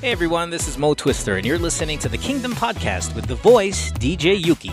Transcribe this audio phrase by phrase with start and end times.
[0.00, 3.34] Hey everyone, this is Mo Twister, and you're listening to the Kingdom Podcast with the
[3.34, 4.70] voice DJ Yuki.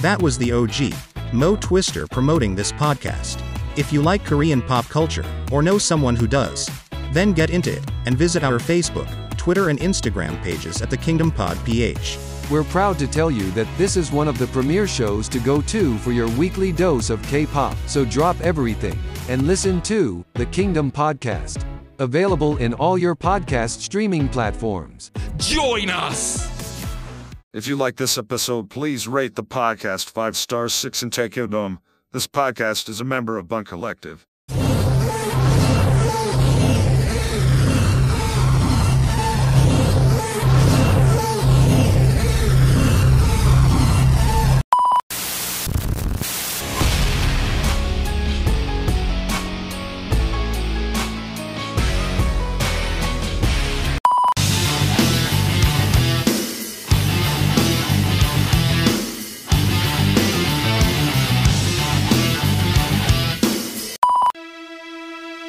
[0.00, 0.94] That was the OG,
[1.32, 3.42] Mo Twister, promoting this podcast.
[3.76, 6.70] If you like Korean pop culture, or know someone who does,
[7.10, 11.32] then get into it and visit our Facebook, Twitter, and Instagram pages at the Kingdom
[11.32, 12.16] Pod PH.
[12.48, 15.62] We're proud to tell you that this is one of the premier shows to go
[15.62, 17.76] to for your weekly dose of K pop.
[17.88, 18.96] So drop everything
[19.28, 21.73] and listen to the Kingdom Podcast.
[21.98, 25.10] Available in all your podcast streaming platforms.
[25.36, 26.52] Join us!
[27.52, 31.52] If you like this episode, please rate the podcast 5 stars 6 and take it
[31.52, 31.78] home.
[32.12, 34.26] This podcast is a member of Bun Collective.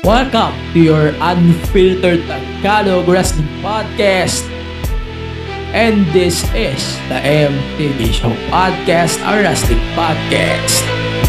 [0.06, 4.46] Welcome to your unfiltered Tagalog Wrestling Podcast.
[5.74, 6.78] And this is
[7.10, 11.25] the MTV Show Podcast, a wrestling podcast.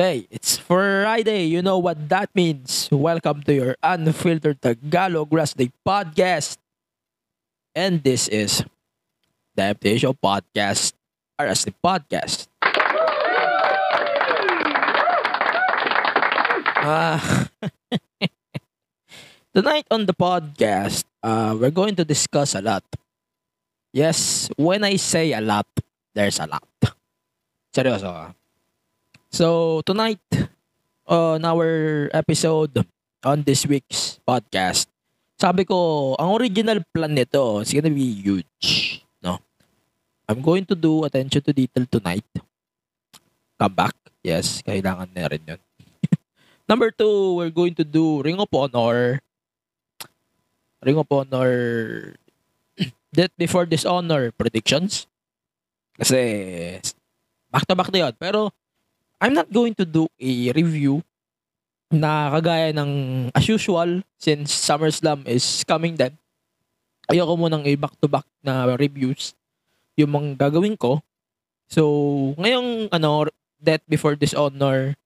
[0.00, 1.44] Okay, it's Friday.
[1.44, 2.88] You know what that means.
[2.88, 6.56] Welcome to your unfiltered Tagalog Wrestling Podcast.
[7.76, 8.64] And this is
[9.52, 10.96] the MTA Show Podcast,
[11.36, 12.48] wrestling podcast.
[16.80, 17.20] Ah,
[19.52, 22.88] tonight on the podcast, uh, we're going to discuss a lot.
[23.92, 25.68] Yes, when I say a lot,
[26.16, 26.64] there's a lot.
[27.76, 28.39] Seryoso ah.
[29.30, 30.18] So tonight
[31.06, 32.82] on our episode
[33.22, 34.90] on this week's podcast,
[35.38, 38.98] sabi ko, ang original plan nito is gonna be huge.
[39.22, 39.38] No?
[40.26, 42.26] I'm going to do attention to detail tonight.
[43.54, 43.94] Come back.
[44.26, 45.62] Yes, kailangan na rin yun.
[46.70, 49.22] Number two, we're going to do Ring of Honor.
[50.82, 51.54] Ring of Honor
[53.14, 55.06] Death Before Dishonor predictions.
[55.94, 56.18] Kasi
[57.46, 58.14] back to back na yun.
[58.18, 58.50] Pero
[59.20, 61.04] I'm not going to do a review
[61.92, 62.90] na kagaya ng
[63.36, 66.16] as usual since SummerSlam is coming then.
[67.12, 69.36] Ayoko mo nang i-back-to-back na reviews
[70.00, 71.04] yung mga gagawin ko.
[71.68, 71.84] So,
[72.40, 73.28] ngayong ano,
[73.60, 74.96] Death Before Dishonor,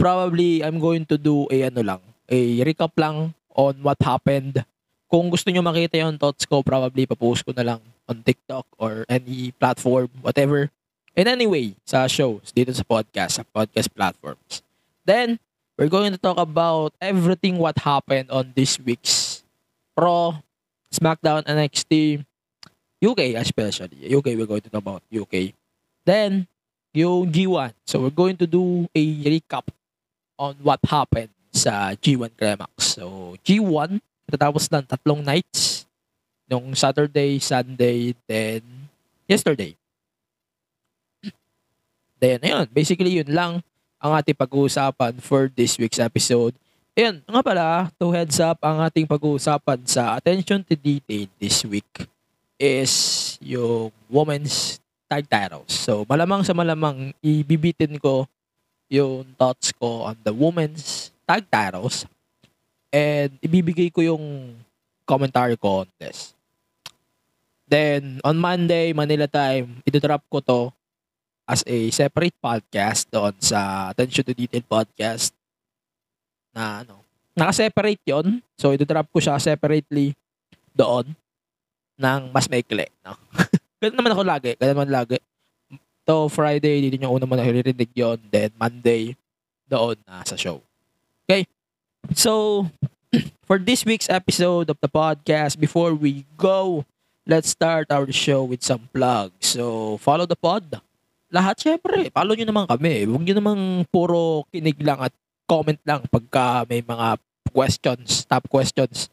[0.00, 4.64] probably I'm going to do a ano lang, a recap lang on what happened.
[5.10, 9.04] Kung gusto nyo makita yung thoughts ko, probably papost ko na lang on TikTok or
[9.10, 10.72] any platform, whatever.
[11.16, 14.62] And anyway, sa shows, dito sa podcast, sa podcast platforms.
[15.06, 15.40] Then,
[15.78, 19.42] we're going to talk about everything what happened on this week's
[19.94, 20.34] Pro,
[20.94, 22.22] SmackDown, NXT,
[23.02, 24.10] UK especially.
[24.10, 25.54] UK, we're going to talk about UK.
[26.04, 26.46] Then,
[26.94, 27.74] yung G1.
[27.86, 29.70] So, we're going to do a recap
[30.38, 32.98] on what happened sa G1 Climax.
[32.98, 35.86] So, G1, tatapos ng tatlong nights.
[36.48, 38.62] Nung Saturday, Sunday, then
[39.28, 39.77] yesterday.
[42.18, 43.52] Then, ayun, basically yun lang
[43.98, 46.54] ang ating pag-uusapan for this week's episode.
[46.98, 51.86] Ayun, nga pala, to heads up, ang ating pag-uusapan sa attention to detail this week
[52.58, 52.90] is
[53.38, 55.70] yung women's tag titles.
[55.70, 58.26] So, malamang sa malamang, ibibitin ko
[58.90, 62.02] yung thoughts ko on the women's tag titles
[62.90, 64.58] and ibibigay ko yung
[65.06, 66.34] commentary ko on this.
[67.68, 70.60] Then, on Monday, Manila time, ito-drop ko to
[71.48, 75.32] as a separate podcast doon sa Attention to Detail podcast
[76.52, 77.00] na ano,
[77.32, 80.12] naka-separate yon So, ito-drop ko siya separately
[80.76, 81.08] doon
[81.96, 82.84] ng mas maikli.
[83.00, 83.16] No?
[83.80, 84.50] Ganun naman ako lagi.
[84.60, 85.18] Ganun naman lagi.
[86.04, 89.16] To Friday, dito nyo una mo naririnig yon Then Monday,
[89.64, 90.60] doon na sa show.
[91.24, 91.48] Okay?
[92.12, 92.66] So,
[93.48, 96.84] for this week's episode of the podcast, before we go,
[97.24, 99.56] let's start our show with some plugs.
[99.56, 100.82] So, follow the pod
[101.28, 103.04] lahat syempre, follow nyo naman kami.
[103.04, 105.12] Huwag nyo namang puro kinig lang at
[105.48, 107.16] comment lang pagka may mga
[107.52, 109.08] questions, top questions.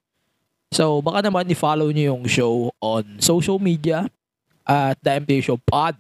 [0.76, 4.12] So, baka naman i-follow nyo yung show on social media
[4.68, 5.96] at the MPA Show Pod.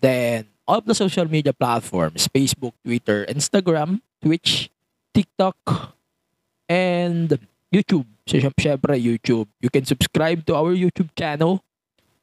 [0.00, 4.72] Then, all of the social media platforms, Facebook, Twitter, Instagram, Twitch,
[5.12, 5.58] TikTok,
[6.64, 7.36] and
[7.68, 8.08] YouTube.
[8.24, 9.50] So, syem- syempre, YouTube.
[9.60, 11.60] You can subscribe to our YouTube channel.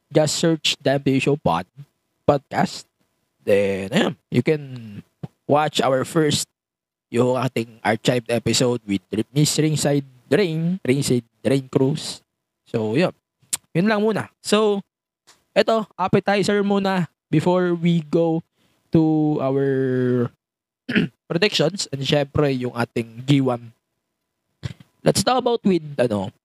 [0.10, 1.68] Just search the MPA Show Pod
[2.25, 2.87] podcast.
[3.48, 4.64] Then, ayun, you can
[5.48, 6.52] watch our first
[7.08, 9.00] yung ating archived episode with
[9.32, 12.20] Miss Ringside Drain, Ringside Drain Cruise.
[12.68, 13.16] So, yun.
[13.72, 14.28] Yun lang muna.
[14.44, 14.84] So,
[15.56, 18.44] eto, appetizer muna before we go
[18.92, 19.68] to our
[21.32, 23.72] predictions and syempre yung ating G1.
[25.08, 26.36] Let's talk about with ano,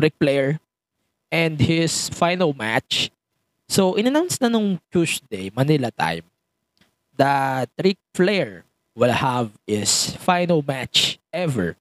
[0.00, 0.56] Ric Flair
[1.28, 3.12] and his final match.
[3.68, 6.24] So, in-announce na nung Tuesday, Manila time,
[7.18, 11.74] that Ric Flair will have his final match ever.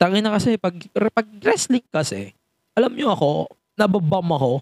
[0.00, 2.34] Tangin na kasi, pag, pag wrestling kasi,
[2.74, 3.30] alam nyo ako,
[3.76, 4.52] nababam ako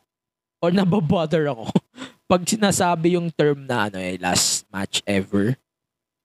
[0.61, 1.71] or nababother ako
[2.31, 5.57] pag sinasabi yung term na ano eh, last match ever.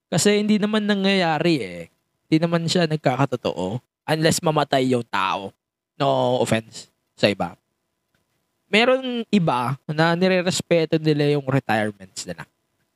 [0.09, 1.83] Kasi hindi naman nangyayari eh.
[2.25, 5.49] Hindi naman siya nagkakatotoo unless mamatay yung tao.
[5.97, 7.57] No offense sa iba.
[8.69, 12.45] Meron iba na nire-respeto nila yung retirements nila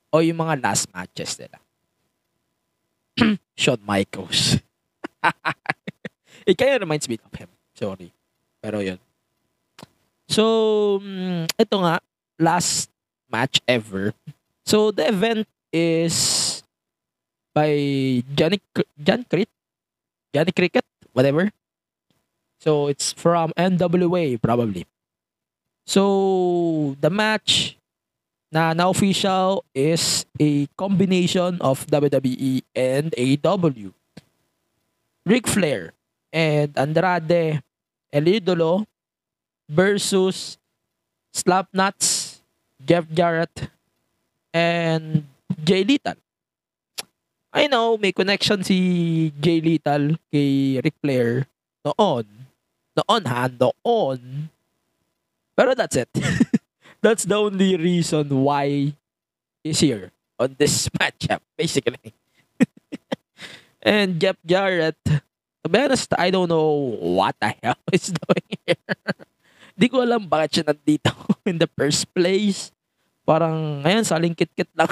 [0.09, 1.57] o yung mga last matches nila.
[3.59, 4.61] Shawn Michaels.
[6.49, 7.49] It kind of reminds me of him.
[7.77, 8.09] Sorry.
[8.57, 8.97] Pero yun.
[10.29, 12.01] So, mm, ito nga,
[12.37, 12.89] last
[13.29, 14.13] match ever.
[14.65, 16.61] So, the event is
[17.53, 17.73] by
[18.33, 18.61] Johnny,
[18.97, 19.49] John Crit?
[20.33, 20.85] Johnny Cricket?
[21.13, 21.49] Whatever.
[22.61, 24.85] So, it's from NWA probably.
[25.89, 27.78] So, the match
[28.51, 33.93] na na-official is a combination of WWE and AEW.
[35.25, 35.93] Ric Flair
[36.33, 37.61] and Andrade
[38.09, 38.85] El Idolo
[39.69, 40.57] versus
[41.29, 42.41] Slapnuts,
[42.81, 43.69] Jeff Jarrett,
[44.51, 45.29] and
[45.63, 46.17] Jay Lethal.
[47.53, 51.45] I know, may connection si Jay Lethal kay Ric Flair
[51.85, 52.25] noon.
[52.97, 54.49] Noon ha, noon.
[55.53, 56.09] Pero that's it.
[57.01, 58.93] that's the only reason why
[59.63, 62.13] he's here on this matchup, basically.
[63.81, 68.83] and Jeff Jarrett, to be honest, I don't know what the hell he's doing here.
[69.79, 71.15] Di ko alam bakit siya nandito
[71.47, 72.71] in the first place.
[73.23, 74.91] Parang, ngayon, saling kit-kit lang.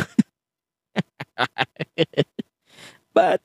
[3.17, 3.41] But,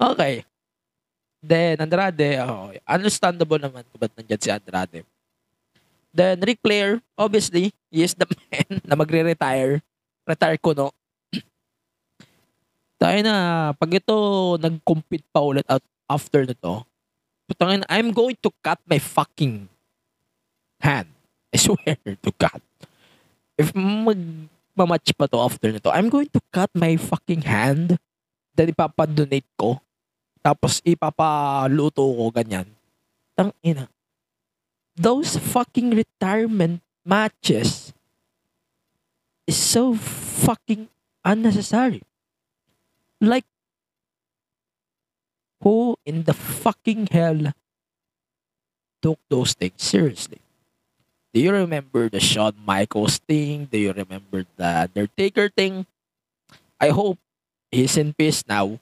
[0.00, 0.48] okay.
[1.48, 5.00] Then, Andrade, oh, understandable naman kung ba't nandyan si Andrade.
[6.12, 9.80] Then, Ric Flair, obviously, he is the man na magre-retire.
[10.28, 10.92] Retire ko, no?
[13.00, 14.12] Tayo na, pag ito
[14.60, 16.84] nag-compete pa ulit out after nito,
[17.48, 19.72] putangin, I'm going to cut my fucking
[20.84, 21.08] hand.
[21.48, 21.96] I swear
[22.28, 22.60] to God.
[23.56, 24.20] If mag
[24.76, 27.96] mamatch pa to after nito, I'm going to cut my fucking hand.
[28.52, 29.80] Then ipapadonate ko.
[30.48, 32.64] Tapos ipapaluto ko ganyan.
[33.36, 33.84] Tang ina.
[34.96, 37.92] Those fucking retirement matches
[39.44, 39.92] is so
[40.40, 40.88] fucking
[41.20, 42.00] unnecessary.
[43.20, 43.44] Like,
[45.60, 47.52] who in the fucking hell
[49.04, 50.40] took those things seriously?
[51.36, 53.68] Do you remember the Shawn Michaels thing?
[53.68, 55.84] Do you remember the Undertaker thing?
[56.80, 57.20] I hope
[57.68, 58.80] he's in peace now.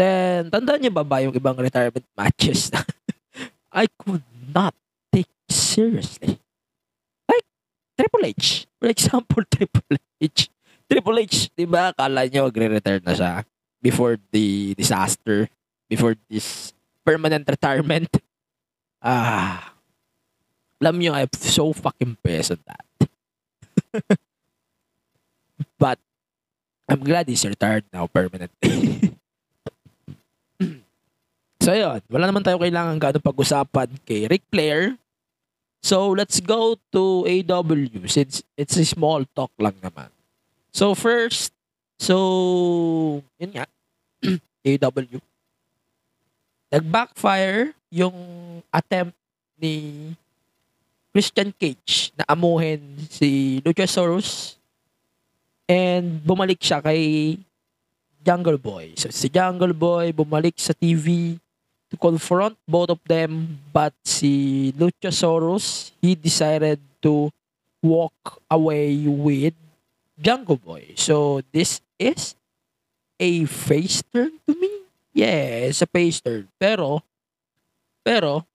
[0.00, 2.80] Then, tandaan niyo ba ba yung ibang retirement matches na
[3.84, 4.72] I could not
[5.12, 6.40] take seriously?
[7.28, 7.44] Like,
[8.00, 8.64] Triple H.
[8.80, 10.48] For example, Triple H.
[10.88, 13.44] Triple H, di ba, akala niyo magre-retire na siya
[13.84, 15.52] before the disaster,
[15.92, 16.72] before this
[17.04, 18.08] permanent retirement.
[19.04, 19.76] Ah,
[20.80, 22.84] alam niyo, I'm so fucking pissed on that.
[25.76, 26.00] But,
[26.88, 29.19] I'm glad he's retired now permanently.
[31.60, 32.00] So, yun.
[32.08, 34.96] Wala naman tayo kailangan gano'ng pag-usapan kay Ric Flair.
[35.80, 40.12] So, let's go to AW since it's a small talk lang naman.
[40.72, 41.52] So, first,
[41.96, 43.66] so, yun nga,
[44.68, 45.20] AW.
[46.70, 48.14] Nag-backfire yung
[48.70, 49.16] attempt
[49.58, 50.14] ni
[51.10, 54.54] Christian Cage na amuhin si Luchasaurus
[55.66, 57.34] and bumalik siya kay
[58.22, 58.94] Jungle Boy.
[58.94, 61.34] So, si Jungle Boy bumalik sa TV
[61.90, 67.30] to confront both of them but si Luchasaurus, he decided to
[67.82, 69.54] walk away with
[70.20, 70.94] Jungle Boy.
[70.96, 72.36] So this is
[73.18, 74.70] a face turn to me.
[75.12, 76.48] Yeah, it's a face turn.
[76.58, 77.02] Pero,
[78.04, 78.46] pero,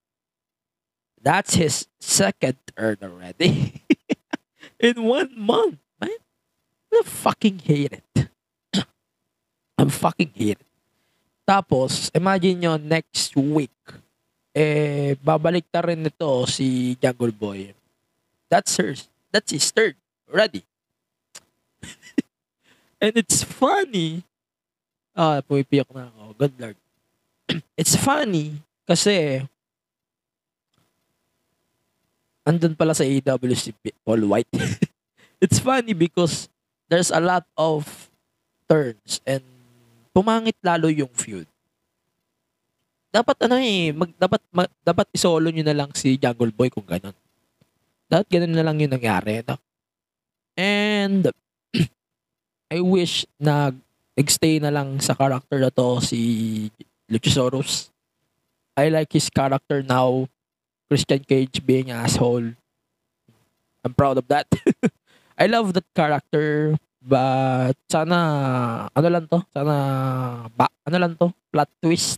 [1.22, 3.82] that's his second turn already.
[4.80, 6.22] In one month, man.
[6.94, 8.30] I fucking hate it.
[9.78, 10.68] I'm fucking hate it.
[11.46, 13.70] Tapos, imagine nyo, next week,
[14.50, 17.70] eh, babalik na rin nito si Jungle Boy.
[18.50, 18.98] That's her,
[19.30, 19.94] that's his third
[20.26, 20.66] already.
[23.04, 24.26] And it's funny.
[25.14, 26.34] Ah, pumipiyok na ako.
[26.34, 26.78] Good Lord.
[27.80, 28.58] it's funny
[28.90, 29.46] kasi
[32.42, 33.70] andun pala sa AEW si
[34.02, 34.50] Paul White.
[35.44, 36.50] it's funny because
[36.90, 37.86] there's a lot of
[38.66, 39.46] turns and
[40.16, 41.44] pumangit lalo yung feud.
[43.12, 46.88] Dapat ano eh, mag, dapat ma, dapat isolo nyo na lang si Jungle Boy kung
[46.88, 47.16] ganun.
[48.08, 49.44] Dapat ganun na lang yung nangyari.
[49.44, 49.60] No?
[50.56, 51.28] And
[52.76, 53.76] I wish na
[54.16, 56.20] nagstay na lang sa character na to si
[57.12, 57.92] Luchasaurus.
[58.76, 60.28] I like his character now.
[60.88, 62.56] Christian Cage being asshole.
[63.84, 64.48] I'm proud of that.
[65.40, 66.78] I love that character.
[67.06, 68.18] But sana,
[68.90, 69.38] ano lang to?
[69.54, 69.76] Sana,
[70.50, 71.30] ba, ano lang to?
[71.54, 72.18] Plot twist.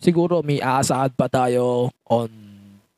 [0.00, 2.32] Siguro may aasahan pa tayo on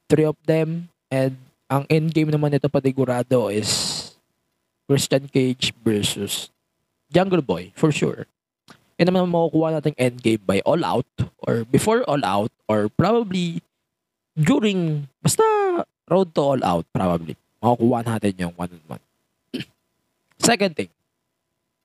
[0.07, 0.87] three of them.
[1.11, 1.35] And
[1.67, 3.99] ang endgame naman nito patigurado is
[4.87, 6.55] Christian Cage versus
[7.11, 8.31] Jungle Boy, for sure.
[9.03, 11.11] Yan naman makukuha natin endgame by All Out
[11.43, 13.59] or before All Out or probably
[14.39, 15.43] during, basta
[16.07, 17.35] road to All Out probably.
[17.59, 19.03] Makukuha natin yung one-on-one.
[20.41, 20.89] Second thing,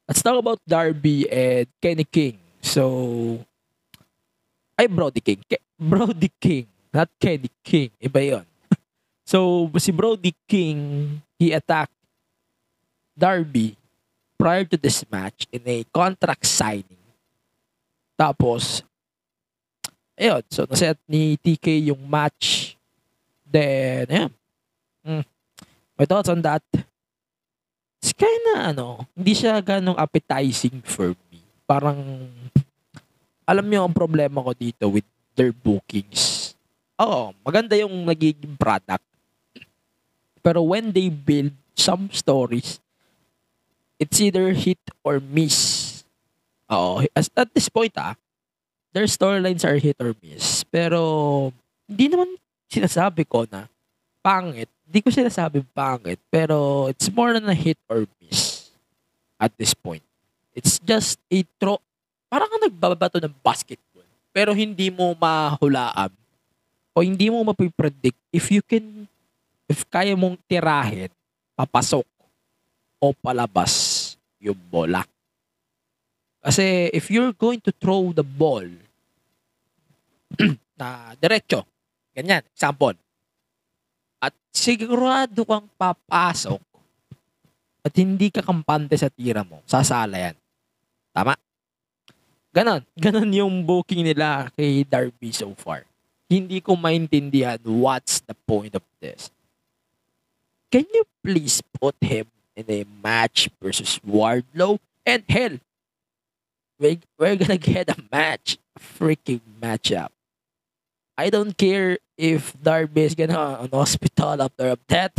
[0.07, 2.39] let's talk about Darby and Kenny King.
[2.63, 3.43] So,
[4.79, 5.43] ay Brody King.
[5.43, 7.91] Ke- Brody King, not Kenny King.
[7.99, 8.45] Iba yon.
[9.27, 11.93] so, si Brody King, he attacked
[13.11, 13.75] Darby
[14.39, 17.03] prior to this match in a contract signing.
[18.15, 18.79] Tapos,
[20.15, 22.79] ayun, so naset ni TK yung match.
[23.43, 24.31] Then, ayun.
[25.03, 25.23] Mm.
[25.99, 26.63] My thoughts on that?
[28.15, 31.43] Kinda, ano, hindi siya ganong appetizing for me.
[31.67, 31.99] Parang,
[33.43, 35.05] alam niyo ang problema ko dito with
[35.35, 36.55] their bookings.
[36.95, 39.03] Oo, maganda yung nagiging product.
[40.39, 42.79] Pero when they build some stories,
[43.99, 45.83] it's either hit or miss.
[46.71, 48.15] Oo, as, at this point ah,
[48.95, 50.63] their storylines are hit or miss.
[50.71, 51.51] Pero,
[51.83, 52.31] hindi naman
[52.71, 53.67] sinasabi ko na
[54.23, 54.71] pangit.
[54.85, 56.21] Hindi ko sinasabi pangit.
[56.29, 58.69] Pero, it's more than a hit or miss
[59.41, 60.03] at this point.
[60.55, 61.83] It's just a throw.
[62.31, 64.07] Parang ka nagbabato ng basketball.
[64.31, 66.11] Pero hindi mo mahulaan
[66.95, 69.03] o hindi mo mapipredict if you can,
[69.67, 71.11] if kaya mong tirahin,
[71.55, 72.07] papasok
[73.03, 75.03] o palabas yung bola.
[76.39, 78.63] Kasi if you're going to throw the ball
[80.79, 81.67] na diretso,
[82.15, 82.95] ganyan, example,
[84.21, 86.61] at sigurado kang papasok
[87.85, 90.35] at hindi ka kampante sa tira mo, sasala yan.
[91.13, 91.37] Tama?
[92.49, 92.81] Ganon.
[93.03, 95.85] Ganon yung booking nila kay Darby so far.
[96.25, 99.29] Hindi ko maintindihan what's the point of this.
[100.73, 102.25] Can you please put him
[102.57, 104.81] in a match versus Wardlow?
[105.05, 105.61] And hell,
[106.81, 108.57] we're, we're gonna get a match.
[108.75, 110.14] A freaking matchup.
[111.15, 115.15] I don't care if Darby is gonna an hospital after a death,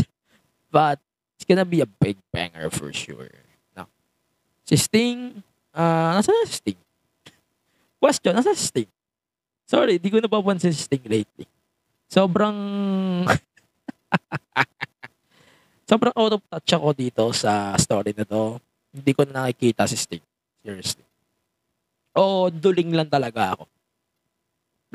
[0.69, 1.01] but
[1.37, 3.33] it's gonna be a big banger for sure.
[3.73, 3.89] No.
[4.69, 5.41] Si Sting,
[5.73, 6.81] ah, uh, nasa na si Sting?
[7.97, 8.91] Question, nasa si Sting?
[9.65, 11.49] Sorry, di ko napapansin si Sting lately.
[12.13, 12.57] Sobrang...
[15.91, 18.61] sobrang out of touch ako dito sa story na to.
[18.93, 20.25] Hindi ko na nakikita si Sting.
[20.61, 21.05] Seriously.
[22.17, 23.65] O duling lang talaga ako.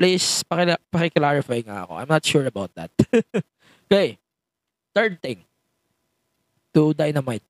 [0.02, 1.94] Please, pakila- pakiclarify nga ako.
[1.94, 2.90] I'm not sure about that.
[3.86, 4.18] okay.
[4.90, 5.46] Third thing.
[6.74, 7.46] To Dynamite.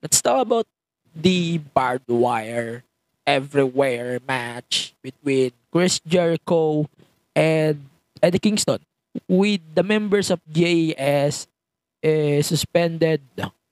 [0.00, 0.64] Let's talk about
[1.12, 2.88] the barbed wire
[3.28, 6.88] everywhere match between Chris Jericho
[7.36, 7.84] and
[8.24, 8.80] Eddie Kingston
[9.28, 11.52] with the members of JAS
[12.00, 13.20] uh, suspended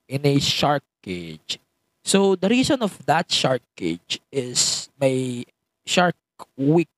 [0.05, 1.57] in a shark cage.
[2.05, 5.49] So the reason of that shark cage is may
[5.81, 6.13] Shark
[6.53, 6.93] Week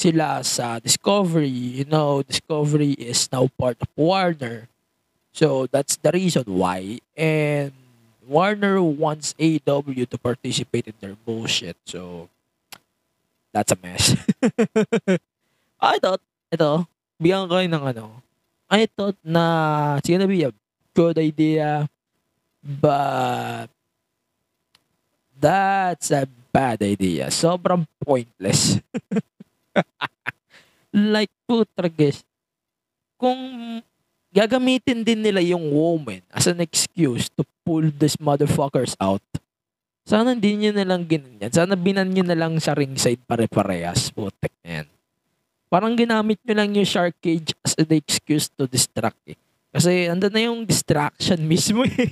[0.00, 1.52] sila sa Discovery.
[1.52, 4.72] You know, Discovery is now part of Warner.
[5.36, 7.04] So that's the reason why.
[7.12, 7.76] And
[8.24, 11.76] Warner wants AW to participate in their bullshit.
[11.84, 12.32] So
[13.52, 14.16] that's a mess.
[15.80, 16.88] I thought, ito,
[17.20, 18.06] bigyan ko ng ano,
[18.72, 20.52] I thought na it's gonna be a
[20.96, 21.88] good idea
[22.62, 23.68] But
[25.40, 27.32] that's a bad idea.
[27.32, 28.76] Sobrang pointless.
[31.14, 32.22] like, putragis.
[33.20, 33.38] Kung
[34.30, 39.22] gagamitin din nila yung woman as an excuse to pull these motherfuckers out,
[40.06, 41.52] sana hindi nyo na lang ginanyan.
[41.52, 44.10] Sana binan nyo na lang sa ringside pare-parehas.
[44.10, 44.88] Putek na yan.
[45.70, 49.38] Parang ginamit nyo lang yung shark cage as an excuse to distract eh.
[49.70, 52.10] Kasi andun na yung distraction mismo eh.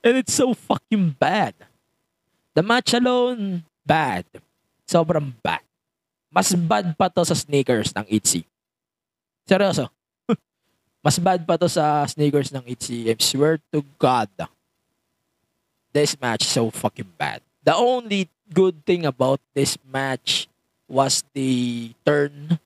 [0.00, 1.52] And it's so fucking bad.
[2.56, 4.24] The match alone, bad.
[4.88, 5.65] Sobrang bad.
[6.36, 8.44] Mas bad pa to sa sneakers ng ITZY.
[9.48, 9.88] Seryoso.
[11.00, 13.08] Mas bad pa to sa sneakers ng ITZY.
[13.08, 14.28] I swear to God.
[15.96, 17.40] This match so fucking bad.
[17.64, 20.44] The only good thing about this match
[20.84, 22.60] was the turn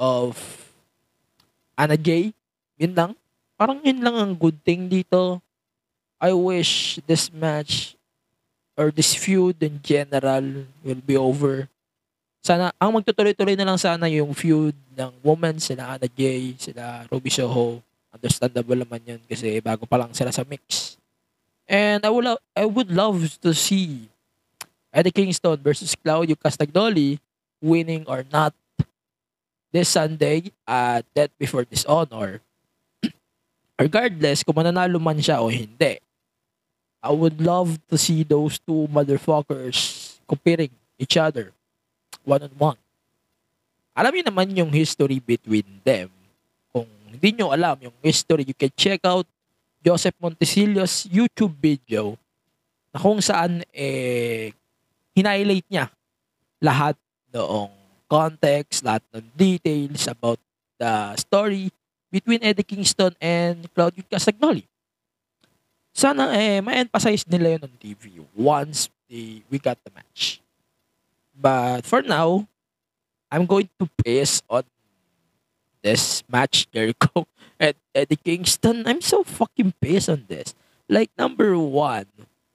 [0.00, 0.40] of
[1.76, 2.32] Anna Jay.
[2.80, 3.12] Yun lang.
[3.60, 5.44] Parang yun lang ang good thing dito.
[6.16, 8.00] I wish this match
[8.80, 11.68] or this feud in general will be over.
[12.44, 17.32] Sana, ang magtutuloy-tuloy na lang sana yung feud ng women, sila Anna Jay, sila Ruby
[17.32, 17.80] Soho.
[18.12, 21.00] Understandable naman yun kasi bago pa lang sila sa mix.
[21.64, 24.12] And I would, lo- I would love to see
[24.92, 27.16] Eddie Kingston versus Claudio Castagnoli
[27.64, 28.52] winning or not
[29.72, 32.44] this Sunday at Death Before Dishonor.
[33.80, 35.96] Regardless kung mananalo man siya o hindi.
[37.00, 41.53] I would love to see those two motherfuckers comparing each other
[42.24, 42.80] one-on-one.
[43.94, 46.10] Alam niyo naman yung history between them.
[46.74, 49.22] Kung hindi nyo alam yung history, you can check out
[49.84, 52.18] Joseph Montesilio's YouTube video
[52.90, 54.50] na kung saan eh,
[55.14, 55.92] hinighlight niya
[56.58, 56.98] lahat
[57.30, 57.70] noong
[58.10, 60.38] context, lahat ng details about
[60.78, 61.70] the story
[62.10, 64.62] between Eddie Kingston and Claudio Castagnoli.
[65.94, 70.43] Sana eh, ma-emphasize nila yun on TV once they, we got the match.
[71.34, 72.46] But for now,
[73.30, 74.62] I'm going to base on
[75.82, 77.26] this match Jericho
[77.60, 78.86] and Eddie Kingston.
[78.86, 80.54] I'm so fucking pissed on this.
[80.88, 82.06] Like, number one,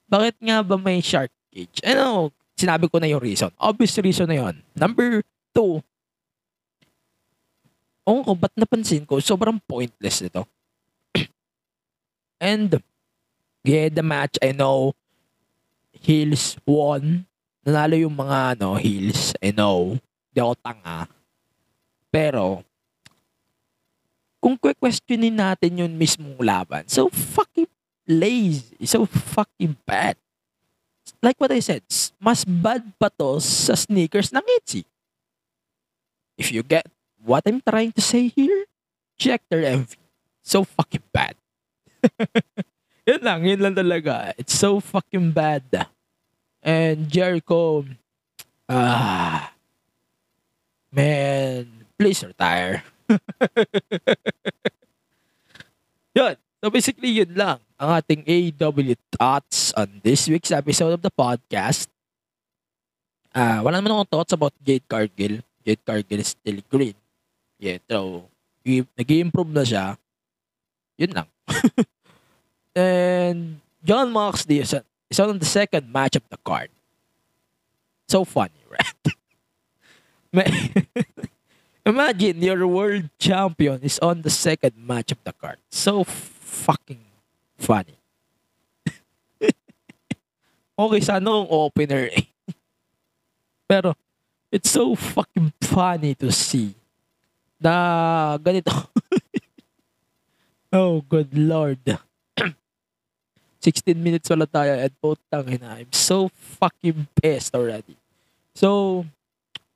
[0.10, 1.84] bakit nga ba may shark cage?
[1.84, 3.52] Know, sinabi ko na yung reason.
[3.60, 4.56] Obvious reason na yun.
[4.74, 5.22] Number
[5.54, 5.84] two,
[8.10, 10.42] Oo ko, ba't napansin ko, sobrang pointless ito.
[12.42, 12.82] And,
[13.62, 14.98] yeah, the match, I know,
[15.94, 17.29] heels won.
[17.64, 19.36] Nanalo yung mga, ano, heels.
[19.44, 20.00] I know.
[20.32, 21.10] Di ako tanga.
[22.10, 22.64] Pero,
[24.40, 27.68] kung questionin natin yung mismong laban, so fucking
[28.08, 28.88] lazy.
[28.88, 30.16] So fucking bad.
[31.22, 31.84] Like what I said,
[32.18, 34.88] mas bad pa to sa sneakers ng Itzy.
[36.40, 36.88] If you get
[37.20, 38.66] what I'm trying to say here,
[39.20, 40.00] check their MV.
[40.40, 41.36] So fucking bad.
[43.10, 44.32] yun lang, yun lang talaga.
[44.40, 45.68] It's so fucking bad.
[46.60, 47.86] And Jericho,
[48.68, 49.52] ah,
[50.92, 51.68] man,
[51.98, 52.84] please retire.
[56.16, 56.36] yun.
[56.60, 61.88] So basically, yun lang ang ating AEW thoughts on this week's episode of the podcast.
[63.32, 65.40] Ah, wala naman akong thoughts about Jade Cargill.
[65.64, 66.98] Jade Cargill is still green.
[67.56, 68.28] Yeah, so,
[68.66, 69.96] nag-improve na siya.
[71.00, 71.28] Yun lang.
[72.76, 74.76] And John Moxley is,
[75.10, 76.70] is on the second match of the card.
[78.08, 78.62] So funny,
[80.34, 80.88] right?
[81.86, 85.58] Imagine your world champion is on the second match of the card.
[85.70, 87.02] So fucking
[87.58, 87.98] funny.
[90.78, 92.30] okay, sana kung opener eh.
[93.70, 93.94] Pero,
[94.50, 96.74] it's so fucking funny to see
[97.62, 98.72] na ganito.
[100.74, 102.00] oh, good lord.
[103.60, 105.84] 16 minutes wala tayo at putang ina.
[105.84, 108.00] I'm so fucking pissed already.
[108.56, 109.04] So,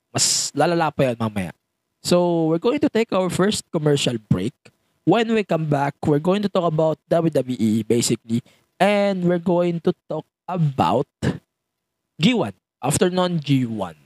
[0.08, 1.52] mas lalala pa yan mamaya.
[2.04, 4.52] So, we're going to take our first commercial break.
[5.04, 8.40] When we come back, we're going to talk about WWE basically.
[8.80, 11.08] And we're going to talk about
[12.20, 12.52] G1.
[12.80, 13.96] Afternoon G1.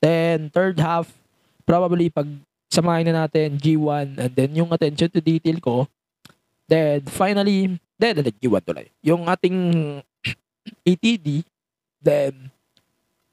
[0.00, 1.12] Then, third half,
[1.68, 2.28] probably pag
[2.72, 5.76] samahin na natin G1 and then yung attention to detail ko.
[6.70, 8.88] Then, finally, then G1 tuloy.
[9.04, 10.00] Yung ating
[10.88, 11.44] ATD,
[12.00, 12.48] then,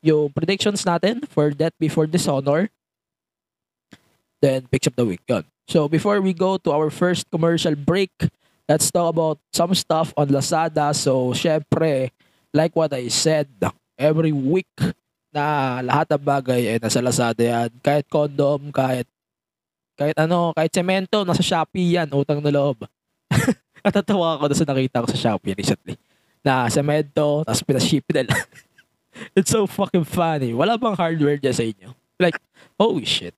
[0.04, 2.68] yung predictions natin for Death Before Dishonor,
[4.44, 5.24] then picks up the week.
[5.26, 5.48] Yun.
[5.68, 8.12] So, before we go to our first commercial break,
[8.68, 10.92] let's talk about some stuff on Lazada.
[10.94, 12.12] So, syempre,
[12.54, 13.48] like what I said,
[13.98, 14.70] every week
[15.32, 17.72] na lahat ng bagay ay nasa Lazada yan.
[17.84, 19.08] Kahit condom, kahit
[19.98, 22.86] kahit ano, kahit semento, nasa Shopee yan, utang na loob.
[23.86, 25.96] Natatawa ako sa nakita ko sa Shopee recently.
[26.44, 28.32] Na semento, tapos pinaship nila.
[29.38, 30.54] It's so fucking funny.
[30.54, 31.90] Wala bang hardware dyan sa inyo?
[32.22, 32.38] Like,
[32.78, 33.34] oh shit.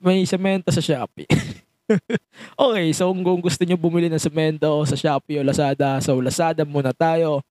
[0.00, 1.28] May semento sa Shopee.
[2.64, 6.92] okay, so kung gusto nyo bumili ng semento sa Shopee o Lazada, so Lazada muna
[6.92, 7.44] tayo.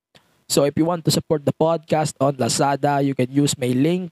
[0.49, 4.11] So if you want to support the podcast on Lazada, you can use my link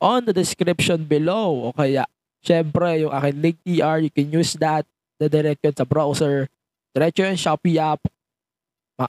[0.00, 1.68] on the description below.
[1.68, 2.06] O kaya,
[2.40, 4.86] syempre, yung aking link TR, you can use that.
[5.20, 6.48] Dadirect yun sa browser.
[6.92, 8.04] Diretso yung Shopee app.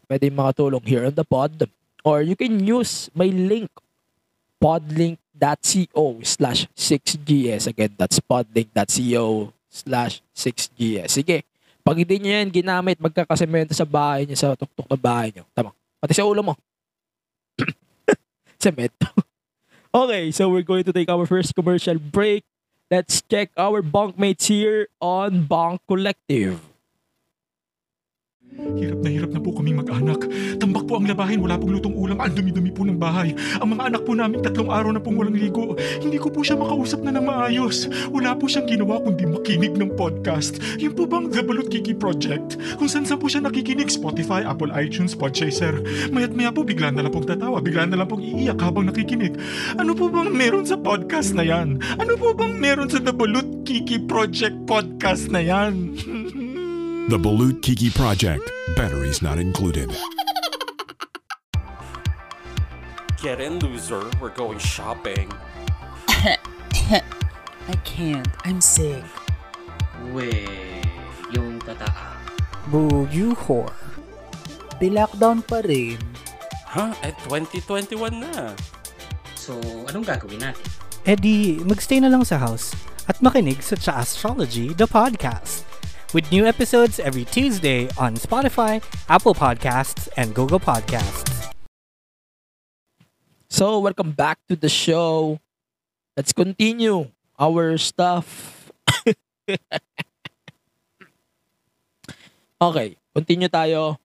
[0.08, 1.68] Pwede makatulong here on the pod.
[2.04, 3.70] Or you can use my link
[4.64, 7.68] podlink.co slash 6gs.
[7.68, 11.12] Again, that's podlink.co slash 6gs.
[11.12, 11.44] Sige,
[11.84, 15.44] pag hindi nyo yan ginamit, magkakasemento sa bahay nyo, sa tuktok na bahay nyo.
[15.52, 15.76] Tama.
[16.00, 16.56] Pati sa ulo mo.
[18.64, 19.12] Semento.
[19.92, 22.48] okay, so we're going to take our first commercial break.
[22.88, 26.73] Let's check our bunkmates here on Bunk Collective.
[28.54, 30.30] Hirap na hirap na po kaming mag-anak.
[30.62, 33.34] Tambak po ang labahin, wala pong lutong ulam, ang dumi-dumi po ng bahay.
[33.58, 35.74] Ang mga anak po namin tatlong araw na pong walang ligo.
[35.98, 37.90] Hindi ko po siya makausap na ng maayos.
[38.14, 40.62] Wala po siyang ginawa kundi makinig ng podcast.
[40.78, 42.62] Yun po bang The Balut Kiki Project?
[42.78, 45.82] Kung saan saan po siya nakikinig, Spotify, Apple iTunes, Podchaser.
[46.14, 49.34] Mayat maya po bigla na lang pong tatawa, bigla na lang pong iiyak habang nakikinig.
[49.82, 51.82] Ano po bang meron sa podcast na yan?
[51.98, 55.98] Ano po bang meron sa The Balut Kiki Project podcast na yan?
[57.12, 58.48] The Balut Kiki Project.
[58.80, 59.92] Batteries not included.
[63.20, 64.08] Get in, loser.
[64.24, 65.28] We're going shopping.
[66.08, 67.04] I
[67.84, 68.24] can't.
[68.48, 69.04] I'm sick.
[70.16, 70.48] We,
[71.36, 72.16] yung tataa.
[72.72, 73.76] Boo, you whore.
[74.80, 76.00] Di-lockdown pa rin.
[76.72, 76.96] Huh?
[77.04, 78.56] Eh, 2021 na.
[79.36, 79.60] So,
[79.92, 80.64] anong gagawin natin?
[81.04, 82.72] Eh di, magstay na lang sa house
[83.12, 85.73] at makinig sa Cha Astrology, the podcast.
[86.14, 91.50] With new episodes every Tuesday on Spotify, Apple Podcasts, and Google Podcasts.
[93.50, 95.42] So, welcome back to the show.
[96.14, 98.70] Let's continue our stuff.
[102.62, 103.98] okay, continue tayo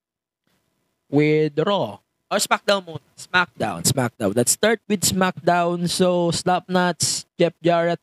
[1.12, 2.00] with Raw.
[2.32, 3.04] Or SmackDown.
[3.20, 4.32] SmackDown, SmackDown.
[4.32, 5.84] Let's start with SmackDown.
[5.92, 8.00] So, Slapnuts, Jeff Jarrett.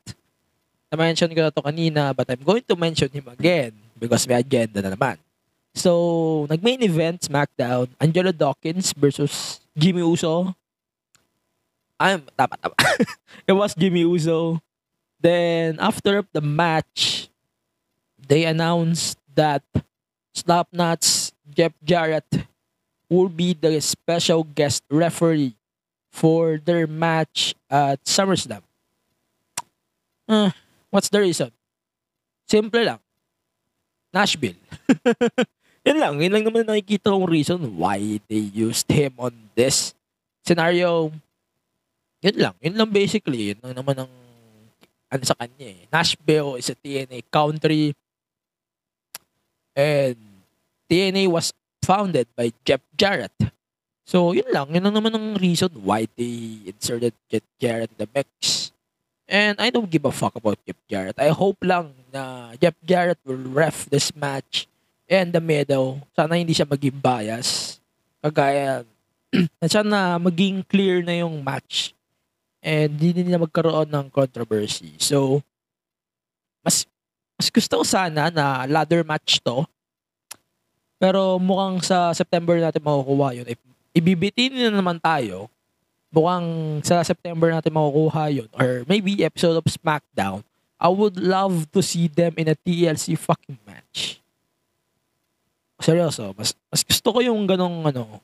[0.94, 4.80] Na-mention ko na to kanina, but I'm going to mention him again because may agenda
[4.82, 5.16] na naman.
[5.76, 10.56] So, nag-main event, SmackDown, Angelo Dawkins versus Jimmy Uso.
[12.00, 12.76] I'm, tama, tama.
[13.48, 14.60] it was Jimmy Uso.
[15.20, 17.28] Then, after the match,
[18.16, 19.62] they announced that
[20.32, 22.48] Slapnuts, Jeff Jarrett,
[23.08, 25.56] will be the special guest referee
[26.10, 28.62] for their match at SummerSlam.
[30.28, 30.50] Uh,
[30.90, 31.52] what's the reason?
[32.48, 32.98] Simple lang.
[34.16, 34.56] Nashville.
[35.86, 36.14] yun lang.
[36.16, 38.00] Yun lang naman nakikita kong reason why
[38.32, 39.92] they used him on this
[40.40, 41.12] scenario.
[42.24, 42.54] Yun lang.
[42.64, 43.52] Yun lang basically.
[43.52, 44.12] Yun lang naman ang
[45.12, 45.84] ano sa kanya eh.
[45.92, 47.92] Nashville is a TNA country.
[49.76, 50.16] And
[50.88, 51.52] TNA was
[51.84, 53.36] founded by Jeff Jarrett.
[54.06, 54.70] So, yun lang.
[54.70, 58.70] Yun lang naman ang reason why they inserted Jeff Jarrett in the mix.
[59.26, 61.18] And I don't give a fuck about Jeff Jarrett.
[61.18, 64.70] I hope lang na Jeff Jarrett will ref this match
[65.10, 66.06] and the middle.
[66.14, 67.82] Sana hindi siya maging bias.
[68.22, 68.86] Kagaya,
[69.66, 71.90] sana maging clear na yung match.
[72.62, 74.94] And hindi nila magkaroon ng controversy.
[75.02, 75.42] So,
[76.62, 76.86] mas
[77.34, 79.66] mas gusto ko sana na ladder match to.
[80.96, 83.46] Pero mukhang sa September natin makukuha yun.
[83.46, 83.60] If
[83.92, 85.52] ibibitin na naman tayo,
[86.10, 88.50] mukhang sa September natin makukuha yun.
[88.56, 90.46] Or maybe episode of SmackDown.
[90.76, 94.20] I would love to see them in a TLC fucking match.
[95.80, 98.20] Seryoso, mas, mas gusto ko yung ganong ano,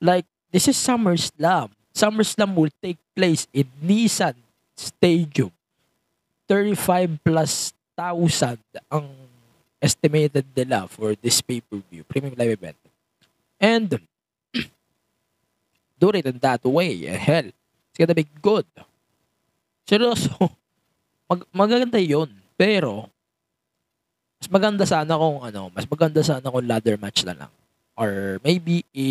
[0.00, 1.72] like, this is SummerSlam.
[1.96, 4.36] SummerSlam will take place in Nissan
[4.76, 5.52] Stadium.
[6.48, 8.60] 35 plus thousand
[8.92, 9.08] ang
[9.80, 12.78] estimated nila for this pay-per-view, premium live event.
[13.60, 13.88] And
[15.98, 17.08] do it in that way.
[17.08, 18.66] Eh, hell, it's gonna be good.
[19.88, 20.32] Seryoso,
[21.30, 22.30] mag maganda yun.
[22.56, 23.08] Pero,
[24.40, 27.52] mas maganda sana kung ano, mas maganda sana kung ladder match na lang.
[27.96, 29.08] Or maybe a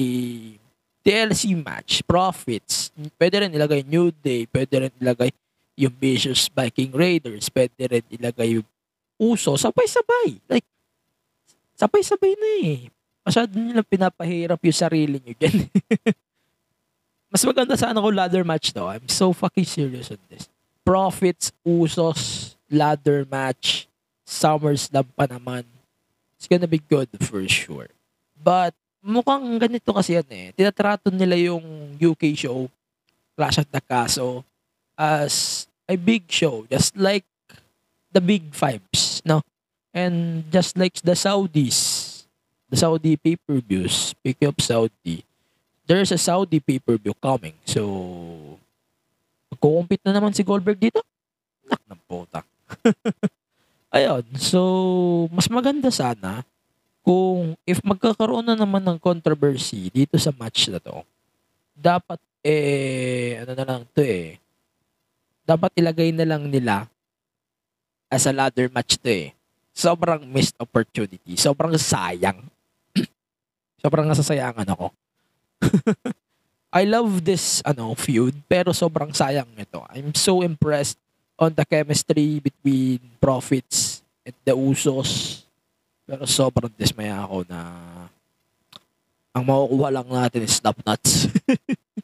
[1.06, 2.89] TLC match, profits.
[3.17, 5.30] Pwede rin ilagay New Day, pwede rin ilagay
[5.78, 8.67] yung Vicious Viking Raiders, pwede rin ilagay yung
[9.15, 10.43] Uso, sabay-sabay.
[10.52, 10.67] Like,
[11.80, 12.80] sabay-sabay na eh.
[13.24, 15.71] Masyado nilang pinapahirap yung sarili nyo dyan.
[17.36, 18.88] Mas maganda sana kung ladder match to.
[18.88, 20.48] I'm so fucking serious on this.
[20.88, 23.91] Profits, Usos, ladder match,
[24.24, 25.67] SummerSlam pa naman.
[26.39, 27.91] It's gonna be good for sure.
[28.39, 28.71] But
[29.04, 30.56] mukhang ganito kasi yan eh.
[30.56, 32.71] Tinatrato nila yung UK show,
[33.36, 34.48] Clash of the Castle,
[34.95, 36.63] as a big show.
[36.71, 37.28] Just like
[38.15, 39.43] the big fives, no?
[39.91, 42.24] And just like the Saudis,
[42.71, 45.28] the Saudi pay-per-views, speaking of Saudi,
[45.86, 47.54] there's a Saudi pay-per-view coming.
[47.65, 47.86] So,
[49.54, 51.02] magkukumpit na naman si Goldberg dito?
[51.65, 52.41] Nak ng puta.
[53.95, 54.26] Ayun.
[54.38, 54.62] So,
[55.32, 56.43] mas maganda sana
[57.06, 61.06] kung if magkakaroon na naman ng controversy dito sa match na to,
[61.78, 64.41] dapat eh, ano na lang to eh,
[65.45, 66.89] dapat ilagay na lang nila
[68.10, 69.30] as a ladder match to eh.
[69.76, 71.38] Sobrang missed opportunity.
[71.38, 72.41] Sobrang sayang.
[73.84, 74.89] sobrang nasasayangan ako.
[76.76, 79.84] I love this ano feud pero sobrang sayang nito.
[79.88, 81.00] I'm so impressed
[81.39, 85.44] on the chemistry between Profits and the Usos.
[86.06, 87.60] Pero sobrang dismaya ako na
[89.36, 91.28] ang makukuha lang natin is snap nuts.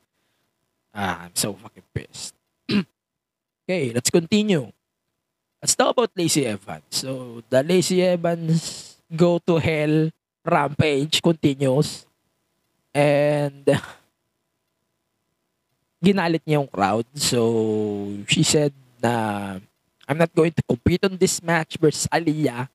[0.96, 2.36] ah, I'm so fucking pissed.
[3.64, 4.68] okay, let's continue.
[5.64, 6.90] Let's talk about Lacey Evans.
[6.90, 10.10] So, the Lacey Evans go to hell
[10.44, 12.04] rampage continues.
[12.94, 13.64] And
[16.02, 17.06] ginalit niya yung crowd.
[17.16, 19.58] So, she said na
[20.10, 22.68] I'm not going to compete on this match versus Aliyah,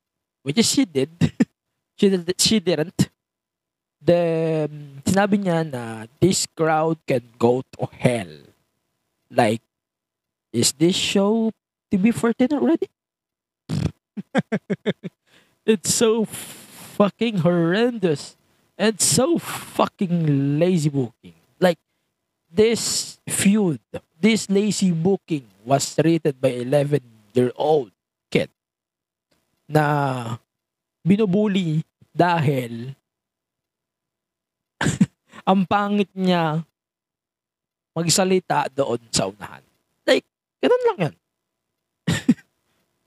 [0.42, 1.10] which is she did.
[1.98, 3.10] she, did she didn't.
[4.00, 8.30] Then, sinabi niya na this crowd can go to hell.
[9.28, 9.60] Like,
[10.54, 11.50] is this show
[11.90, 12.88] TB14 already?
[15.66, 18.35] it's so fucking horrendous
[18.78, 21.34] and so fucking lazy booking.
[21.60, 21.78] Like,
[22.52, 23.80] this feud,
[24.20, 27.00] this lazy booking was rated by 11
[27.34, 27.92] year old
[28.30, 28.48] kid
[29.68, 30.38] na
[31.04, 31.84] binubuli
[32.16, 32.96] dahil
[35.50, 36.64] ang pangit niya
[37.96, 39.64] magsalita doon sa unahan.
[40.04, 40.24] Like,
[40.60, 41.14] ganun lang yan.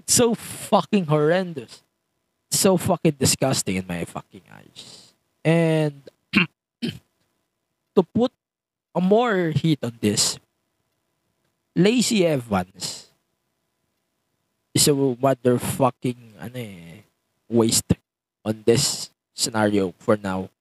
[0.01, 1.86] It's so fucking horrendous.
[2.60, 5.09] so fucking disgusting in my fucking eyes.
[5.49, 6.05] And
[7.97, 8.29] to put
[8.93, 10.38] a more heat on this,
[11.73, 13.09] Lacey Evans
[14.77, 17.01] is a motherfucking ano eh,
[17.49, 17.97] waste
[18.45, 20.53] on this scenario for now.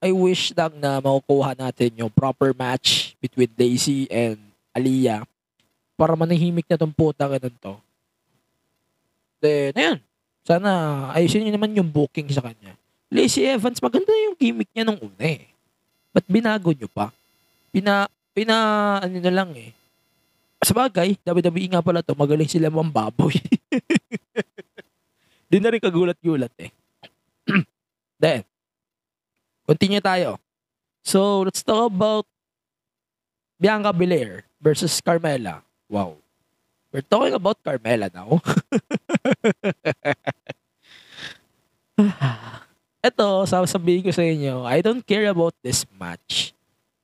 [0.00, 4.40] I wish lang na makukuha natin yung proper match between Lacey and
[4.72, 5.28] Aliyah
[6.00, 7.76] para manahimik na tong putang na to.
[9.44, 9.98] Then, ayun.
[10.40, 10.68] Sana
[11.12, 12.79] ayusin niyo naman yung booking sa kanya.
[13.10, 15.50] Lacey Evans, maganda yung gimmick niya nung una eh.
[16.14, 17.10] Ba't binago niyo pa?
[17.74, 18.54] Pina, pina,
[19.02, 19.74] ano na lang eh.
[20.62, 23.34] Sa bagay, WWE nga pala to, magaling sila mambaboy.
[25.50, 26.70] Di na rin kagulat-gulat eh.
[28.22, 28.46] Then,
[29.66, 30.38] continue tayo.
[31.02, 32.30] So, let's talk about
[33.58, 35.66] Bianca Belair versus Carmela.
[35.90, 36.14] Wow.
[36.94, 38.38] We're talking about Carmela now.
[43.00, 46.52] Ito, sasabihin ko sa inyo, I don't care about this match.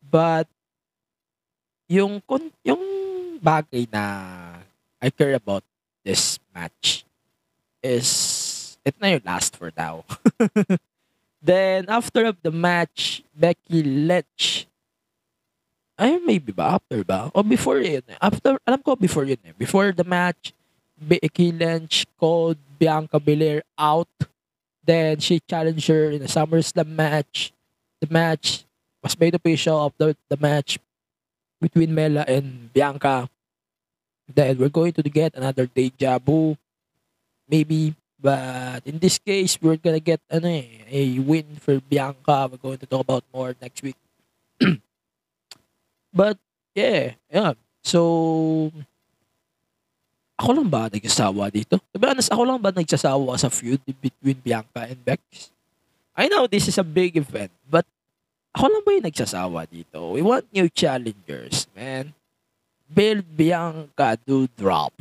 [0.05, 0.45] But,
[1.89, 2.21] yung,
[2.61, 2.83] yung
[3.41, 4.05] bagay na
[5.01, 5.65] I care about
[6.05, 7.09] this match
[7.81, 10.05] is, it na yung last for now.
[11.43, 14.67] Then, after of the match, Becky Lynch,
[15.97, 16.77] ay, maybe ba?
[16.77, 17.33] After ba?
[17.33, 18.05] O before yun.
[18.05, 18.21] eh.
[18.21, 19.57] After, alam ko before yun eh.
[19.57, 20.53] Before the match,
[21.01, 24.13] Becky Lynch called Bianca Belair out.
[24.87, 27.53] Then, she challenged her in a SummerSlam match.
[28.01, 28.65] The match
[29.03, 30.79] was made official of the, the match
[31.61, 33.29] between Mela and Bianca.
[34.33, 36.57] Then, we're going to get another deja vu.
[37.49, 37.95] Maybe.
[38.19, 42.49] But in this case, we're gonna get ano eh, a win for Bianca.
[42.51, 43.97] We're going to talk about more next week.
[46.17, 46.39] But,
[46.75, 47.53] yeah, yeah.
[47.85, 48.73] So,
[50.37, 51.81] ako lang ba nagsasawa dito?
[51.81, 55.49] To be honest, ako lang ba nagsasawa sa feud between Bianca and Bex?
[56.13, 57.89] I know this is a big event, but
[58.53, 60.17] ako lang ba yung nagsasawa dito?
[60.17, 62.13] We want new challengers, man.
[62.89, 64.93] Build Bianca, do drop.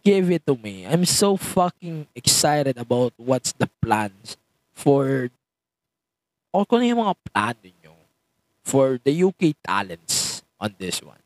[0.00, 0.88] Give it to me.
[0.88, 4.40] I'm so fucking excited about what's the plans
[4.72, 5.28] for
[6.50, 7.94] o kung ano yung mga plano nyo
[8.64, 11.20] for the UK talents on this one.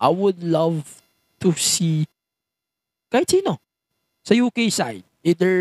[0.00, 1.04] I would love
[1.40, 2.08] to see
[3.12, 3.60] kahit sino
[4.24, 5.04] sa UK side.
[5.22, 5.52] Either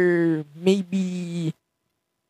[0.55, 1.51] maybe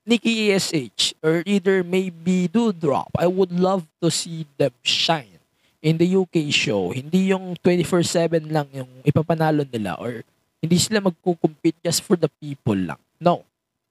[0.04, 3.14] Nikki ASH or either maybe Doudrop.
[3.16, 5.40] I would love to see them shine
[5.80, 6.90] in the UK show.
[6.90, 10.26] Hindi yung 24-7 lang yung ipapanalo nila or
[10.60, 13.00] hindi sila magkukumpete just for the people lang.
[13.22, 13.46] No.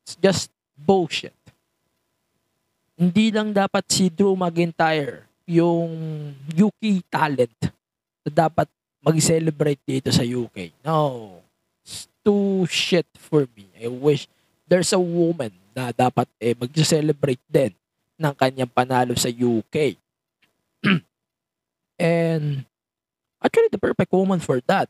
[0.04, 1.32] It's just bullshit.
[3.00, 5.88] hindi lang dapat si Drew McIntyre yung
[6.52, 7.56] UK talent
[8.20, 8.68] na dapat
[9.00, 10.72] mag-celebrate dito sa UK.
[10.84, 11.40] No.
[11.84, 13.68] It's too shit for me.
[13.80, 14.28] I wish
[14.68, 17.72] there's a woman na dapat eh mag-celebrate din
[18.20, 19.96] ng kanyang panalo sa UK.
[22.00, 22.68] And
[23.40, 24.88] actually the perfect woman for that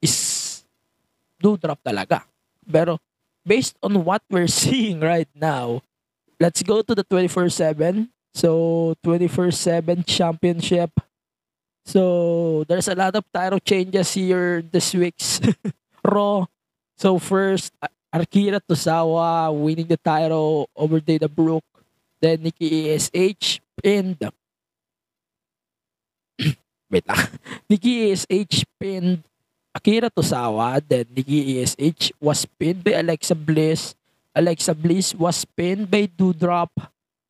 [0.00, 0.44] is
[1.36, 2.24] Doudrop talaga.
[2.64, 2.96] Pero
[3.44, 5.84] based on what we're seeing right now,
[6.40, 8.08] let's go to the 24/7.
[8.32, 10.92] So 24/7 championship.
[11.86, 15.38] So there's a lot of title changes here this week's
[16.02, 16.50] Raw.
[16.98, 17.70] So first,
[18.10, 21.62] Akira Tozawa winning the title over Dana Brooke.
[22.18, 24.18] Then Nikki ASH pinned.
[26.90, 27.30] Wait lang.
[27.70, 29.22] Nikki ASH pinned
[29.70, 30.82] Akira Tozawa.
[30.82, 33.94] Then Nikki ASH was pinned by Alexa Bliss.
[34.34, 36.74] Alexa Bliss was pinned by Doudrop.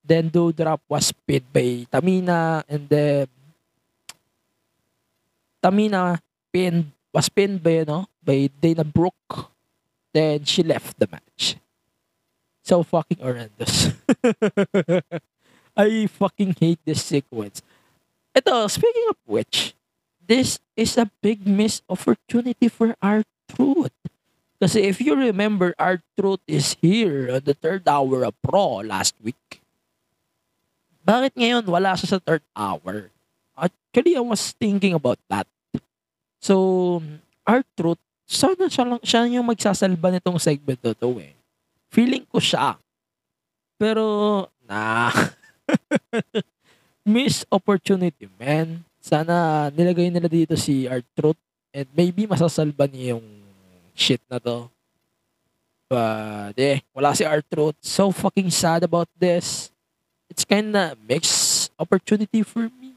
[0.01, 2.65] Then Doudrop was pinned by Tamina.
[2.71, 3.29] And then
[5.67, 6.23] Tamina
[6.55, 9.51] pinned was pinned by ano, by Dana Brooke.
[10.15, 11.59] Then she left the match.
[12.63, 13.91] So fucking horrendous.
[15.77, 17.67] I fucking hate this sequence.
[18.31, 19.75] Ito, speaking of which,
[20.23, 23.91] this is a big missed opportunity for our truth.
[24.63, 29.19] Kasi if you remember, our truth is here on the third hour of Pro last
[29.19, 29.59] week.
[31.03, 33.11] Bakit ngayon wala siya sa third hour?
[33.59, 35.51] Actually, I was thinking about that.
[36.41, 37.03] So,
[37.47, 41.33] our truth, sana siya, lang, siya yung magsasalba nitong segment na to eh.
[41.91, 42.77] Feeling ko siya.
[43.79, 45.13] Pero, nah.
[47.07, 48.83] Miss opportunity, man.
[48.99, 51.39] Sana nilagay nila dito si our truth
[51.71, 53.27] and maybe masasalba niya yung
[53.95, 54.67] shit na to.
[55.87, 57.79] But, eh, wala si our truth.
[57.79, 59.71] So fucking sad about this.
[60.27, 62.96] It's kinda mixed opportunity for me.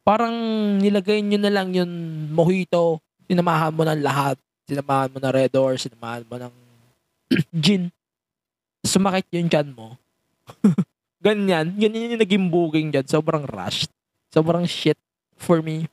[0.00, 0.32] Parang
[0.80, 1.92] nilagay nyo na lang yung
[2.32, 4.36] mojito, sinamahan mo ng lahat.
[4.64, 6.54] Sinamahan mo ng Red Door, sinamahan mo ng
[7.64, 7.92] gin.
[8.80, 10.00] Sumakit yung chan mo.
[11.24, 11.76] Ganyan.
[11.76, 13.04] Ganyan yung naging booking dyan.
[13.04, 13.92] Sobrang rushed.
[14.32, 14.96] Sobrang shit
[15.36, 15.84] for me.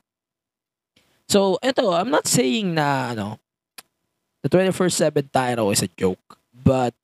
[1.27, 3.35] So, eto, I'm not saying na, ano,
[4.39, 6.39] the 24-7 title is a joke.
[6.55, 6.95] But,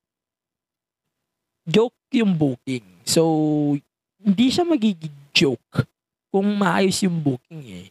[1.67, 3.03] joke yung booking.
[3.03, 3.75] So,
[4.23, 5.92] hindi siya magiging joke
[6.33, 7.87] kung maayos yung booking eh.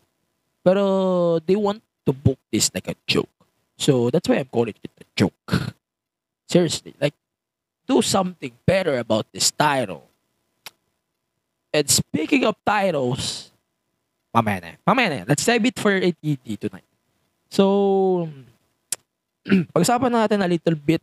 [0.66, 3.30] Pero, they want to book this like a joke.
[3.78, 5.74] So, that's why I'm calling it a joke.
[6.50, 7.14] Seriously, like,
[7.86, 10.02] do something better about this title.
[11.72, 13.54] And speaking of titles,
[14.34, 14.70] mamaya na.
[14.82, 15.24] Mamaya na.
[15.26, 16.86] Let's save it for ATT tonight.
[17.48, 18.28] So,
[19.72, 21.02] pag-usapan natin a little bit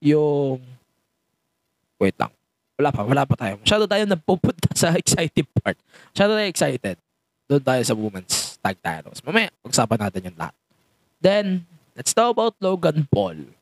[0.00, 0.60] yung
[2.00, 2.32] wait lang.
[2.82, 3.62] Wala pa, wala pa tayo.
[3.62, 5.78] Masyado tayo nagpupunta sa excited part.
[6.10, 6.96] Masyado tayo excited.
[7.46, 9.22] Doon tayo sa women's tag titles.
[9.22, 10.56] Mamaya, pag-usapan natin yung lahat.
[11.22, 11.46] Then,
[11.94, 13.54] let's talk about Logan Paul.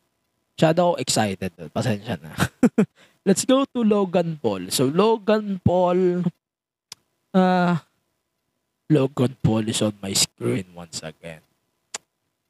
[0.57, 1.53] Masyado ako excited.
[1.53, 2.33] Pasensya na.
[3.29, 4.73] let's go to Logan Paul.
[4.73, 6.25] So, Logan Paul,
[7.37, 7.77] uh,
[8.89, 11.45] Logan Paul is on my screen once again.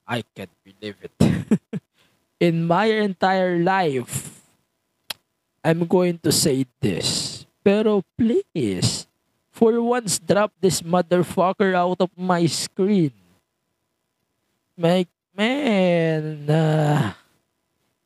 [0.06, 1.18] I can't believe it.
[2.46, 4.39] In my entire life,
[5.60, 7.44] I'm going to say this.
[7.60, 9.06] Pero please,
[9.52, 13.12] for once, drop this motherfucker out of my screen.
[14.76, 15.04] My,
[15.36, 17.12] man, uh,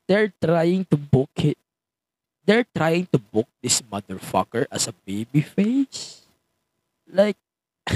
[0.07, 1.57] they're trying to book it.
[2.45, 6.27] They're trying to book this motherfucker as a baby face.
[7.07, 7.39] Like,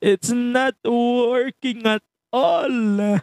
[0.00, 2.68] it's not working at all.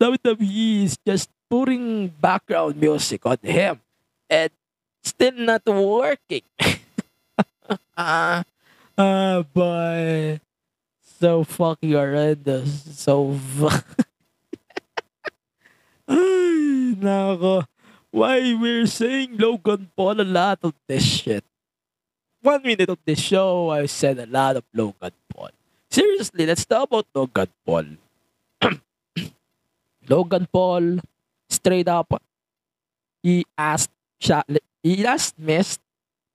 [0.00, 3.80] WWE is just putting background music on him
[4.28, 4.50] and
[5.02, 6.42] still not working.
[7.98, 8.44] Ah,
[8.96, 10.38] uh, boy.
[11.18, 12.84] So fucking horrendous.
[12.94, 13.72] So fu-
[16.06, 17.64] Ay, nako.
[18.12, 21.42] Why we're saying Logan Paul a lot of this shit.
[22.44, 25.55] One minute of this show, I said a lot of Logan Paul.
[25.96, 27.96] Seriously, let's talk about Logan Paul.
[30.12, 31.00] Logan Paul,
[31.48, 32.12] straight up,
[33.24, 33.88] he asked,
[34.84, 35.80] he asked Miss,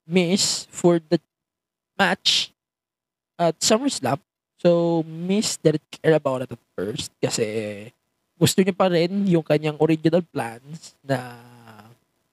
[0.10, 1.22] Miss for the
[1.94, 2.50] match
[3.38, 4.18] at SummerSlam.
[4.58, 7.94] So, Miss didn't care about it at first kasi
[8.42, 11.38] gusto niya pa rin yung kanyang original plans na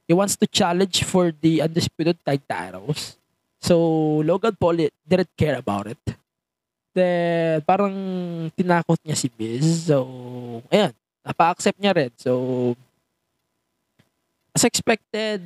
[0.08, 3.20] he wants to challenge for the undisputed tag titles.
[3.60, 3.76] So,
[4.24, 6.00] Logan Paul didn't care about it.
[6.98, 7.94] Then, parang
[8.58, 9.94] tinakot niya si Biz.
[9.94, 10.02] So,
[10.66, 10.90] ayan.
[11.22, 12.10] Napa-accept niya rin.
[12.18, 12.74] So,
[14.50, 15.44] as expected,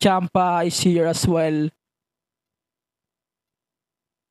[0.00, 1.68] Champa is here as well.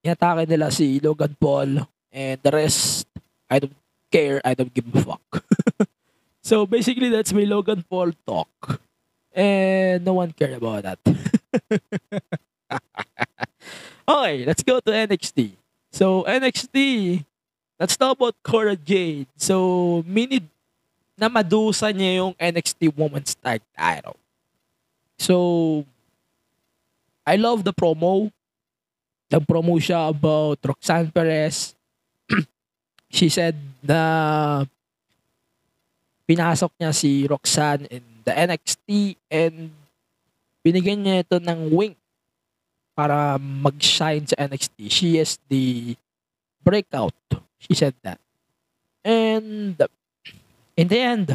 [0.02, 3.06] Inatake nila si Logan Paul and the rest,
[3.50, 3.76] I don't
[4.10, 5.44] care, I don't give a fuck.
[6.42, 8.80] so basically, that's my Logan Paul talk.
[9.36, 11.00] And no one cared about that.
[14.08, 15.65] okay, let's go to NXT.
[15.96, 17.24] So NXT,
[17.80, 19.32] let's talk about Cora Jade.
[19.40, 20.44] So minid
[21.16, 24.20] na madusa niya yung NXT Women's Tag Title.
[25.16, 25.88] So
[27.24, 28.28] I love the promo.
[29.32, 31.72] Nag-promo siya about Roxanne Perez.
[33.16, 34.68] She said na
[36.28, 39.72] pinasok niya si Roxanne in the NXT and
[40.60, 41.96] binigyan niya ito ng wing
[42.96, 44.88] para mag-shine sa NXT.
[44.88, 45.94] She is the
[46.64, 47.14] breakout.
[47.60, 48.18] She said that.
[49.04, 49.78] And
[50.74, 51.30] in the end,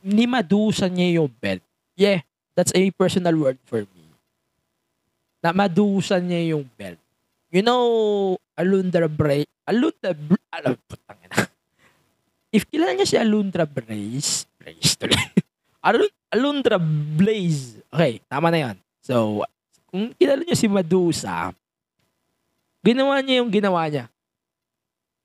[0.00, 1.60] ni madusan niya yung belt.
[1.98, 2.22] Yeah,
[2.54, 4.06] that's a personal word for me.
[5.42, 7.02] Na madusan niya yung belt.
[7.50, 10.14] You know, Alundra Bray, Alundra,
[10.50, 11.46] alam, putang ina.
[12.54, 15.18] If kilala niya si Alundra Blaze, Blaze tuloy.
[15.86, 17.78] Alun, Alundra Blaze.
[17.92, 18.76] Okay, tama na yan.
[19.06, 19.46] So,
[19.90, 21.50] kung kilala niyo si Medusa,
[22.84, 24.06] ginawa niya yung ginawa niya.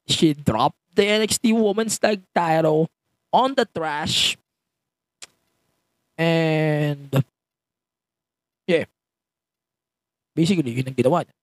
[0.10, 2.90] She dropped the NXT Women's Tag title
[3.30, 4.36] on the trash.
[6.18, 7.10] And,
[8.68, 8.86] yeah.
[10.34, 11.36] Basically, yun ang ginawa niya.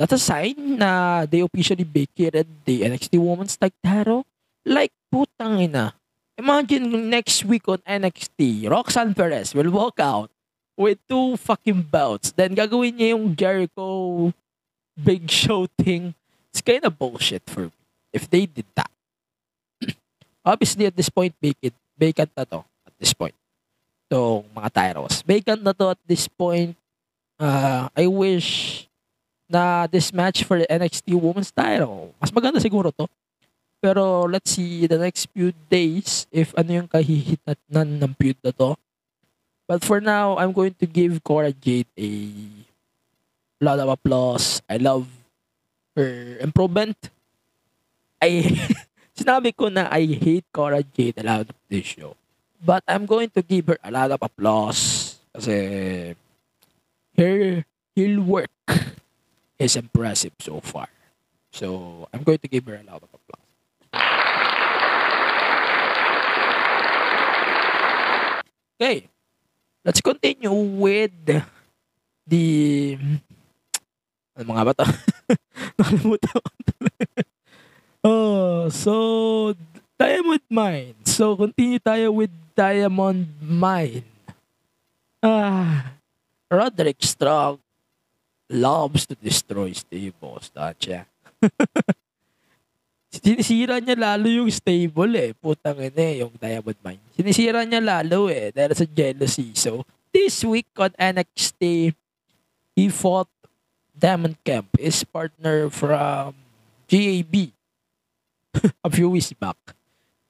[0.00, 4.26] That's a sign na they officially vacated the NXT Women's Tag title.
[4.66, 5.94] Like, putang ina.
[6.40, 10.31] Imagine next week on NXT, Roxanne Perez will walk out
[10.82, 12.34] with two fucking belts.
[12.34, 14.34] Then gagawin niya yung Jericho
[14.98, 16.18] Big Show thing.
[16.50, 17.78] It's kind of bullshit for me
[18.12, 18.90] if they did that.
[20.44, 23.34] Obviously, at this point, vacant, vacant na to at this point.
[24.10, 25.24] Itong mga Tyros.
[25.24, 26.76] Vacant na to at this point.
[27.40, 28.84] Uh, I wish
[29.48, 32.12] na this match for the NXT Women's title.
[32.20, 33.08] Mas maganda siguro to.
[33.82, 38.78] Pero let's see the next few days if ano yung kahihitatnan ng feud na to.
[39.72, 42.28] But for now, I'm going to give Cora Jade a
[43.56, 44.60] lot of applause.
[44.68, 45.08] I love
[45.96, 47.08] her improvement.
[48.20, 48.52] I
[49.16, 52.20] sinabi ko na I hate Cora Jade a lot of this show.
[52.60, 56.20] But I'm going to give her a lot of applause kasi
[57.16, 57.64] her
[57.96, 58.52] heel work
[59.56, 60.92] is impressive so far.
[61.48, 63.48] So I'm going to give her a lot of applause.
[68.76, 69.08] Okay,
[69.84, 71.12] let's continue with
[72.26, 72.96] the
[74.32, 74.86] ano mga ba to?
[75.78, 76.40] Nakalimutan ko.
[78.08, 78.92] oh, so
[80.00, 80.96] Diamond Mine.
[81.04, 84.08] So continue tayo with Diamond Mine.
[85.22, 85.94] Ah,
[86.50, 87.62] Roderick Strong
[88.50, 90.50] loves to destroy stables,
[90.82, 91.06] siya.
[93.12, 95.30] Sinisira niya lalo yung stable eh.
[95.36, 97.04] Putang ina eh, yung Diamond Mine.
[97.12, 99.52] Sinisira niya lalo eh, dahil sa jealousy.
[99.52, 101.92] So, this week on NXT,
[102.72, 103.28] he fought
[103.92, 106.32] Diamond Camp, his partner from
[106.88, 107.52] GAB
[108.86, 109.60] a few weeks back.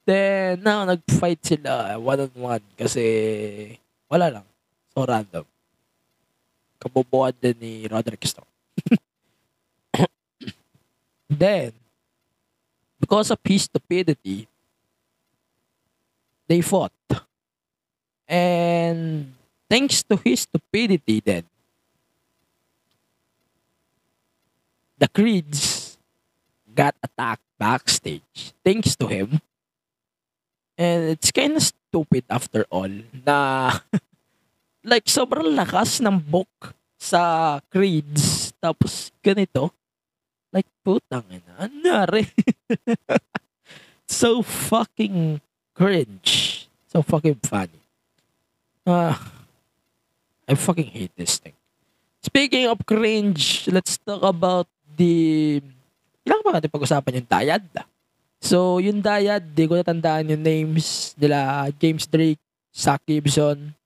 [0.03, 3.79] Then, now, nag-fight sila one-on-one kasi
[4.11, 4.47] wala lang.
[4.91, 5.47] So, random.
[6.83, 8.51] Kabubuan din ni Roderick Strong.
[11.31, 11.71] Then,
[13.13, 14.49] because of his stupidity,
[16.49, 16.97] they fought.
[18.25, 19.37] And
[19.69, 21.45] thanks to his stupidity then,
[24.97, 26.01] the Creeds
[26.73, 29.45] got attacked backstage thanks to him.
[30.81, 32.89] And it's kind of stupid after all
[33.29, 33.77] na
[34.89, 39.69] like sobrang lakas ng book sa Creeds tapos ganito
[40.53, 42.29] like putang ina anari
[44.21, 45.41] so fucking
[45.73, 46.69] cringe.
[46.93, 47.81] So fucking funny.
[48.85, 49.17] Uh,
[50.45, 51.57] I fucking hate this thing.
[52.21, 55.59] Speaking of cringe let's talk about the
[56.23, 57.65] kailangan ba natin pag-usapan yung Dayad
[58.39, 62.39] so yung Dayad di ko natandaan yung names nila James Drake
[62.73, 63.77] Zach Gibson.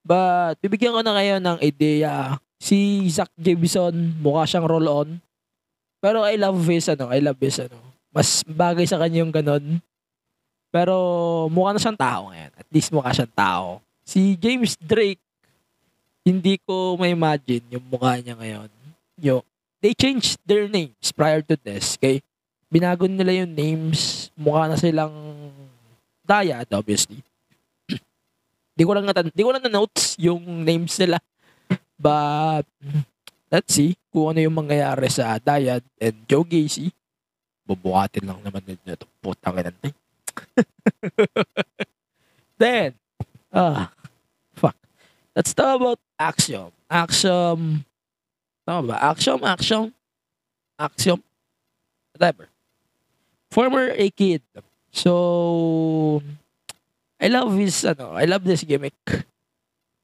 [0.00, 2.40] But, bibigyan ko na kayo ng idea.
[2.56, 5.20] Si Zach Gibson, mukha siyang roll-on.
[6.00, 7.76] Pero I love his, ano, I love his, ano.
[8.10, 9.84] Mas bagay sa kanya yung ganun.
[10.72, 10.94] Pero,
[11.52, 12.52] mukha na siyang tao ngayon.
[12.56, 13.68] At least mukha siyang tao.
[14.02, 15.20] Si James Drake,
[16.24, 18.68] hindi ko may imagine yung mukha niya ngayon.
[19.20, 19.44] Yung,
[19.84, 22.00] they changed their names prior to this.
[22.00, 22.24] Okay?
[22.72, 24.32] Binago nila yung names.
[24.34, 25.12] Mukha na silang
[26.24, 27.20] Dayad, obviously.
[28.78, 31.20] di ko lang natan di ko lang na notes yung names nila.
[32.00, 32.64] But
[33.52, 36.90] let's see kung ano yung mangyayari sa Dayad and Joe Gacy.
[37.64, 39.06] Bubuhatin lang naman nila ito.
[39.22, 39.90] Putang ina na.
[42.60, 42.98] Then,
[43.54, 43.94] ah,
[44.52, 44.76] fuck.
[45.32, 46.74] Let's talk about Axiom.
[46.90, 47.86] Axiom,
[48.66, 48.96] tama ba?
[49.14, 49.94] Axiom, Axiom,
[50.74, 51.22] Axiom,
[52.12, 52.50] whatever.
[53.54, 54.42] Former A kid.
[54.90, 56.20] So,
[57.22, 58.98] I love his, ano, I love this gimmick.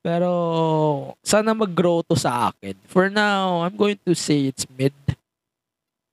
[0.06, 0.30] Pero,
[1.26, 2.78] sana mag-grow to sa akin.
[2.86, 4.94] For now, I'm going to say it's mid.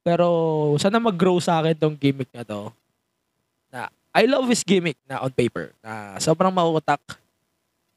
[0.01, 0.25] Pero,
[0.81, 2.73] sana mag-grow sa akin tong gimmick na to.
[3.69, 5.77] Na, I love his gimmick na on paper.
[5.85, 7.21] Na sobrang mauutak.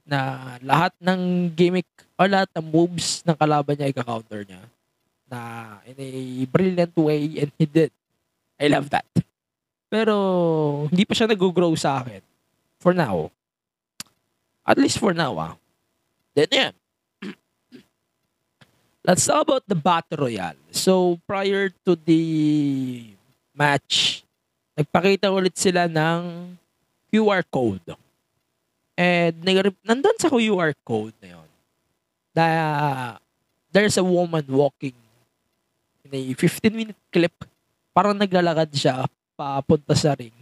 [0.05, 1.89] Na lahat ng gimmick
[2.21, 4.61] or lahat ng moves ng kalaban niya i-counter niya.
[5.33, 7.89] Na in a brilliant way and he did.
[8.61, 9.09] I love that.
[9.89, 10.13] Pero,
[10.93, 12.21] hindi pa siya nag-grow sa akin.
[12.85, 13.33] For now.
[14.61, 15.57] At least for now, ah.
[16.37, 16.75] Then, yan.
[19.01, 20.61] Let's talk about the Battle Royale.
[20.69, 22.21] So, prior to the
[23.57, 24.21] match,
[24.77, 26.53] nagpakita ulit sila ng
[27.09, 27.97] QR code.
[29.01, 29.33] And
[29.81, 31.49] nandun sa QR code na yun,
[32.37, 32.47] na
[33.73, 34.97] there's a woman walking
[36.05, 37.33] in a 15-minute clip.
[37.97, 39.09] Parang naglalakad siya
[39.41, 40.37] papunta sa ring.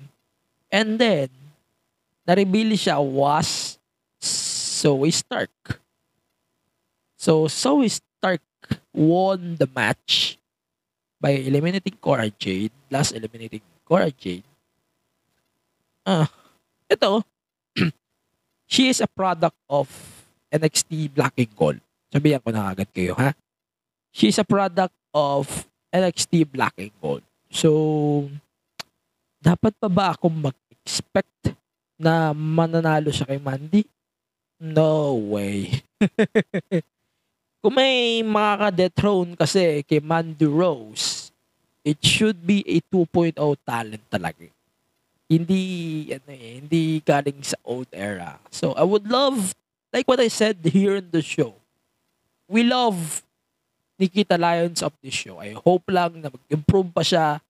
[0.74, 1.30] And then,
[2.26, 3.78] na-reveal siya was
[4.18, 5.83] Zoe Stark.
[7.24, 8.44] So, Zoe Stark
[8.92, 10.36] won the match
[11.16, 14.44] by eliminating Cora Jade, last eliminating Cora Jade.
[16.04, 16.28] Ah,
[16.84, 17.24] ito,
[18.68, 19.88] she is a product of
[20.52, 21.80] NXT Black and Gold.
[22.12, 23.32] Sabihan ko na agad kayo, ha?
[24.12, 25.48] She is a product of
[25.96, 27.24] NXT Black and Gold.
[27.48, 28.28] So,
[29.40, 31.56] dapat pa ba akong mag-expect
[31.96, 33.88] na mananalo siya kay Mandy?
[34.60, 35.80] No way.
[37.64, 41.32] Kung may makaka-dethrone kasi kay Mandy Rose,
[41.80, 44.44] it should be a 2.0 talent talaga.
[45.24, 48.36] Hindi, ano eh, hindi galing sa old era.
[48.52, 49.56] So, I would love,
[49.96, 51.56] like what I said here in the show,
[52.52, 53.24] we love
[53.96, 55.40] Nikita Lions of this show.
[55.40, 57.40] I hope lang na mag-improve pa siya.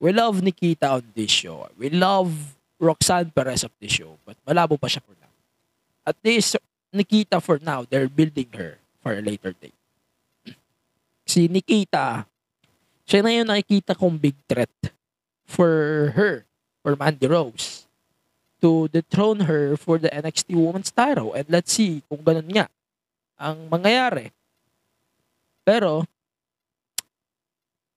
[0.00, 1.68] We love Nikita on this show.
[1.76, 2.32] We love
[2.80, 4.16] Roxanne Perez of this show.
[4.24, 5.28] But malabo pa siya for now.
[6.08, 6.56] At least,
[6.96, 9.76] Nikita for now, they're building her for a later date.
[11.24, 12.24] Si Nikita,
[13.08, 14.72] siya na yung nakikita kong big threat
[15.48, 16.46] for her,
[16.84, 17.88] for Mandy Rose,
[18.62, 21.32] to dethrone her for the NXT Women's title.
[21.34, 22.68] And let's see kung ganun nga
[23.40, 24.30] ang mangyayari.
[25.64, 26.04] Pero,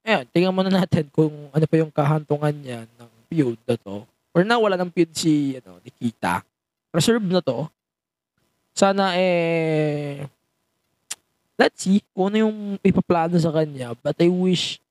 [0.07, 4.07] ayun, tingnan muna natin kung ano pa yung kahantungan niya ng feud na to.
[4.33, 6.41] For now, wala ng feud si ano, Nikita.
[6.95, 7.67] Reserve na to.
[8.73, 10.25] Sana eh
[11.63, 13.95] let's see kung ano yung ipaplano sa kanya.
[14.03, 14.83] But I wish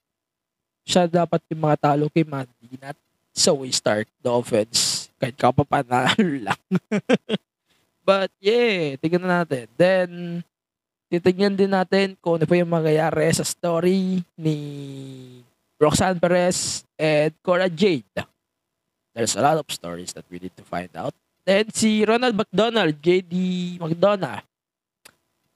[0.88, 2.96] siya dapat yung mga talo kay Mandy, not
[3.36, 5.12] so we start the offense.
[5.20, 6.60] Kahit kapapanalo lang.
[8.08, 9.68] But yeah, tignan na natin.
[9.76, 10.08] Then,
[11.12, 14.56] titignan din natin kung ano pa yung mangyayari sa story ni
[15.76, 18.24] Roxanne Perez and Cora Jade.
[19.12, 21.12] There's a lot of stories that we need to find out.
[21.44, 23.34] Then si Ronald McDonald, JD
[23.76, 24.40] McDonough,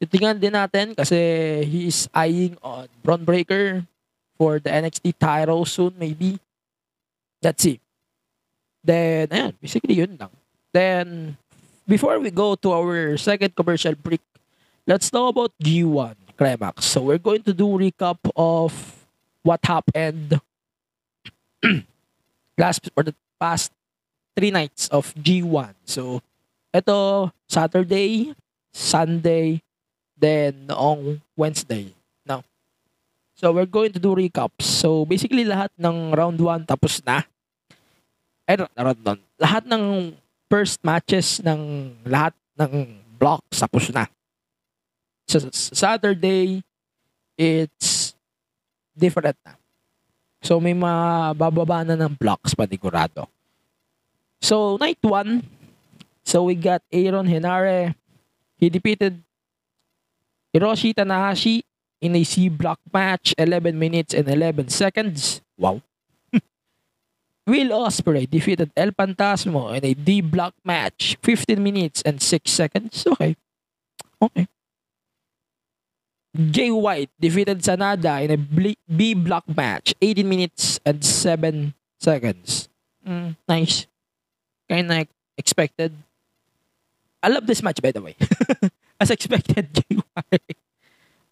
[0.06, 1.18] titingnan din natin kasi
[1.66, 3.82] he is eyeing on Braun Breaker
[4.38, 6.38] for the NXT title soon maybe.
[7.42, 7.78] Let's see.
[8.86, 10.30] Then, ayan, basically yun lang.
[10.70, 11.36] Then,
[11.86, 14.22] before we go to our second commercial break,
[14.86, 16.86] let's talk about G1 Climax.
[16.86, 18.70] So, we're going to do recap of
[19.42, 20.38] what happened
[22.58, 23.74] last or the past
[24.38, 25.74] three nights of G1.
[25.84, 26.22] So,
[26.70, 28.34] ito, Saturday,
[28.70, 29.65] Sunday,
[30.16, 31.92] then noong Wednesday.
[32.24, 32.42] Now,
[33.36, 34.64] so we're going to do recaps.
[34.64, 37.22] So, basically lahat ng round 1 tapos na.
[38.48, 39.20] Eh, round 1.
[39.38, 40.16] Lahat ng
[40.48, 44.08] first matches ng lahat ng blocks tapos na.
[45.28, 46.64] So, Saturday,
[47.36, 48.16] it's
[48.96, 49.58] different na.
[50.40, 53.28] So, may mabababa na ng blocks panigurado.
[54.40, 55.42] So, night 1,
[56.22, 57.98] so we got Aaron Henare.
[58.54, 59.25] He defeated
[60.56, 61.60] Hiroshi Tanahashi
[62.00, 65.42] in a C block match, 11 minutes and 11 seconds.
[65.58, 65.82] Wow.
[67.46, 73.06] Will Ospreay defeated El Fantasmo in a D block match, 15 minutes and 6 seconds.
[73.06, 73.36] Okay.
[74.22, 74.48] Okay.
[76.50, 82.68] Jay White defeated Sanada in a ble- B block match, 18 minutes and 7 seconds.
[83.06, 83.86] Mm, nice.
[84.68, 85.06] Kind of
[85.38, 85.92] expected.
[87.22, 88.16] I love this match, by the way.
[89.00, 89.98] As expected, Jay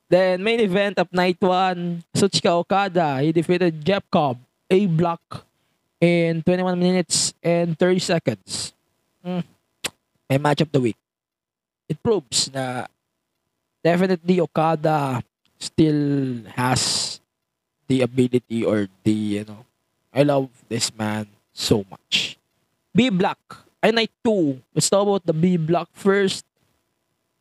[0.08, 3.20] Then, main event of night one, Suchika Okada.
[3.20, 4.38] He defeated Jeff Cobb,
[4.70, 5.46] A block,
[6.04, 8.72] in 21 minutes and 30 seconds.
[9.24, 9.44] Mm.
[10.28, 11.00] My match of the week.
[11.88, 12.84] It proves na
[13.84, 15.24] definitely Okada
[15.56, 17.20] still has
[17.88, 19.64] the ability or the, you know,
[20.12, 22.36] I love this man so much.
[22.94, 24.60] B Block, ay night 2.
[24.72, 26.44] Let's talk about the B Block first.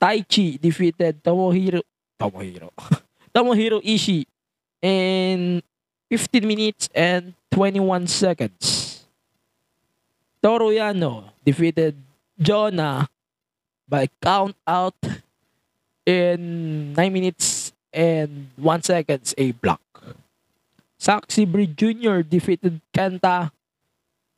[0.03, 1.79] Taichi defeated Tomohiro,
[2.19, 2.75] Tomohiro,
[3.33, 4.27] Tomohiro Ishii
[4.83, 5.63] in
[6.11, 9.07] 15 minutes and 21 seconds.
[10.43, 11.95] Toru Yano defeated
[12.35, 13.07] Jonah
[13.87, 14.99] by count out
[16.05, 19.79] in 9 minutes and 1 seconds a block.
[20.99, 22.27] Saxi Bridge Jr.
[22.27, 23.51] defeated Kenta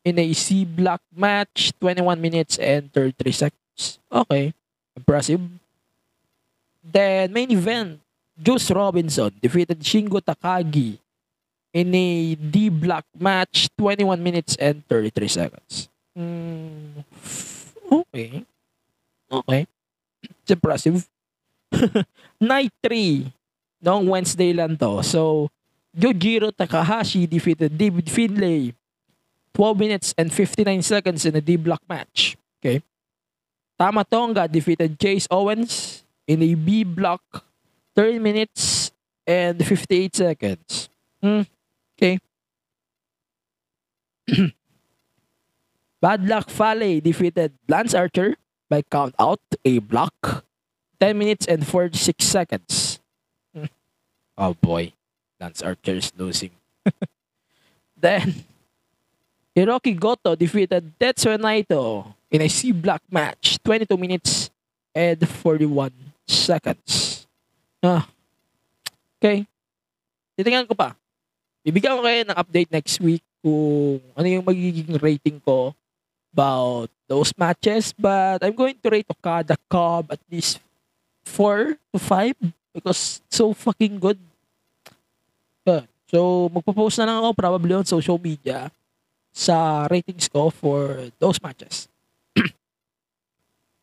[0.05, 3.97] in a C block match, 21 minutes and 33 seconds.
[4.13, 4.53] Okay,
[4.95, 5.41] impressive.
[6.83, 7.99] Then, main event,
[8.37, 10.97] Juice Robinson defeated Shingo Takagi
[11.73, 15.89] in a D block match, 21 minutes and 33 seconds.
[16.17, 17.03] Mm,
[17.91, 18.45] okay.
[19.31, 19.67] Okay.
[20.23, 21.07] It's impressive.
[22.39, 23.33] Night 3.
[23.83, 25.03] Noong Wednesday lang to.
[25.03, 25.49] So,
[25.95, 28.73] Yujiro Takahashi defeated David Finlay
[29.53, 32.35] 12 minutes and 59 seconds in a D block match.
[32.59, 32.83] Okay.
[33.77, 37.21] Tama Tonga defeated Chase Owens in a B block
[37.95, 38.91] 30 minutes
[39.27, 40.89] and 58 seconds.
[41.21, 41.41] Hmm.
[41.97, 42.19] Okay.
[46.01, 48.35] Bad Luck Fale defeated Lance Archer
[48.69, 50.45] by count out a block
[50.99, 52.99] 10 minutes and 46 seconds.
[53.53, 53.65] Hmm.
[54.37, 54.93] Oh boy.
[55.39, 56.51] Lance Archer is losing.
[57.97, 58.45] then,
[59.55, 64.51] Hiroki Goto defeated Tetsuya Naito in a C block match, 22 minutes
[64.91, 65.95] and 41
[66.27, 67.23] seconds.
[67.79, 68.03] Ah.
[69.15, 69.47] Okay.
[70.35, 70.99] Titingnan ko pa.
[71.63, 75.71] Bibigyan ko kayo ng update next week kung ano yung magiging rating ko
[76.35, 77.95] about those matches.
[77.95, 80.59] But I'm going to rate Okada Cobb at least
[81.23, 82.35] 4 to 5
[82.75, 84.19] because so fucking good.
[85.63, 85.87] Yeah.
[86.11, 88.69] So, magpo-post na lang ako probably on social media
[89.31, 91.87] sa ratings ko for those matches.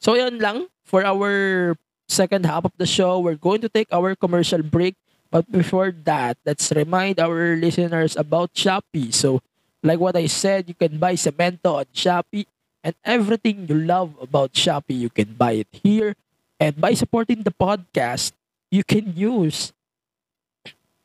[0.03, 1.78] So, yun lang for our
[2.11, 3.22] second half of the show.
[3.22, 4.96] We're going to take our commercial break.
[5.30, 9.14] But before that, let's remind our listeners about Shopee.
[9.14, 9.40] So,
[9.82, 12.44] like what I said, you can buy Cemento on Shopee
[12.84, 16.14] and everything you love about Shopee, you can buy it here.
[16.61, 18.32] And by supporting the podcast,
[18.70, 19.72] you can use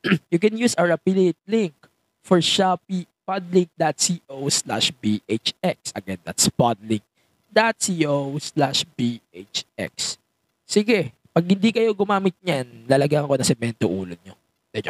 [0.32, 1.74] you can use our affiliate link
[2.24, 5.92] for Shopee podlink.co slash BHX.
[5.96, 6.50] Again, that's
[7.58, 10.22] podlink.co slash BHX.
[10.68, 14.38] Sige, pag hindi kayo gumamit niyan, lalagyan ko na semento ulo nyo.
[14.70, 14.84] De.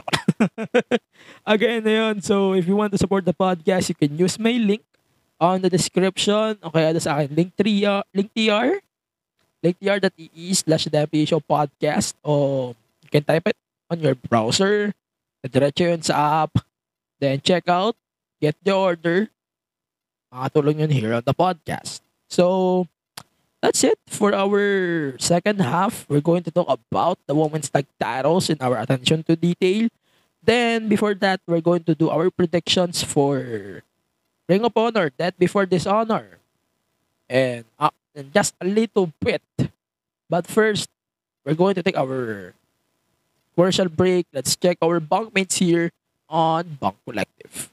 [1.53, 2.15] Again, ayun.
[2.19, 4.83] So, if you want to support the podcast, you can use my link
[5.39, 8.81] on the description o kaya sa akin, link, 3, link tr,
[9.61, 12.73] linktr.ee slash the show podcast o
[13.05, 13.57] you can type it
[13.87, 14.91] on your browser.
[15.47, 16.59] Diretso yun sa app.
[17.21, 17.95] Then check out,
[18.41, 19.31] get the order.
[20.33, 22.03] Makatulong yun here on the podcast.
[22.29, 22.87] So,
[23.61, 26.05] that's it for our second half.
[26.09, 29.89] We're going to talk about the women's tag titles in our attention to detail.
[30.43, 33.83] Then, before that, we're going to do our predictions for
[34.47, 36.39] Ring of Honor, Death Before Dishonor.
[37.29, 39.43] And, uh, and just a little bit.
[40.29, 40.89] But first,
[41.43, 42.53] we're going to take our
[43.55, 44.27] commercial break.
[44.31, 45.91] Let's check our bunkmates here
[46.29, 47.69] on Bunk Collective.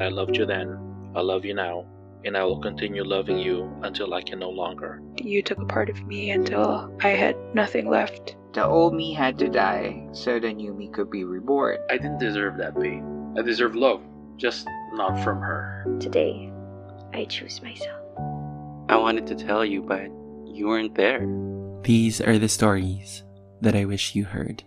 [0.00, 0.76] I loved you then,
[1.14, 1.86] I love you now,
[2.24, 5.02] and I will continue loving you until I can no longer.
[5.16, 8.36] You took a part of me until I had nothing left.
[8.52, 11.78] The old me had to die so the new me could be reborn.
[11.90, 13.34] I didn't deserve that pain.
[13.38, 14.02] I deserve love,
[14.36, 15.84] just not from her.
[16.00, 16.52] Today,
[17.12, 18.00] I choose myself.
[18.88, 20.06] I wanted to tell you, but
[20.46, 21.26] you weren't there.
[21.82, 23.24] These are the stories
[23.60, 24.62] that I wish you heard.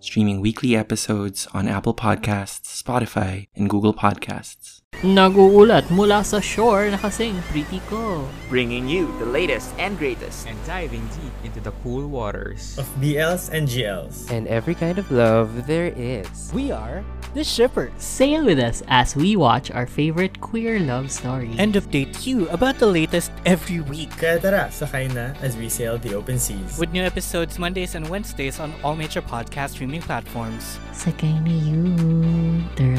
[0.00, 4.82] Streaming weekly episodes on Apple Podcasts, Spotify, and Google Podcasts.
[5.04, 8.24] Naguulat mula sa shore na kasing pretty ko.
[8.48, 10.48] Bringing you the latest and greatest.
[10.48, 12.76] And diving deep into the cool waters.
[12.76, 14.30] Of BLs and GLs.
[14.30, 16.52] And every kind of love there is.
[16.52, 17.04] We are
[17.36, 17.92] The Shipper.
[18.00, 21.52] Sail with us as we watch our favorite queer love stories.
[21.60, 24.08] And update you about the latest every week.
[24.16, 26.80] Kaya tara, sakay na as we sail the open seas.
[26.80, 30.80] With new episodes Mondays and Wednesdays on all major podcast streaming platforms.
[30.96, 31.92] Sakay na you.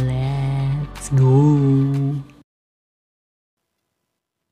[0.05, 2.21] Let's go.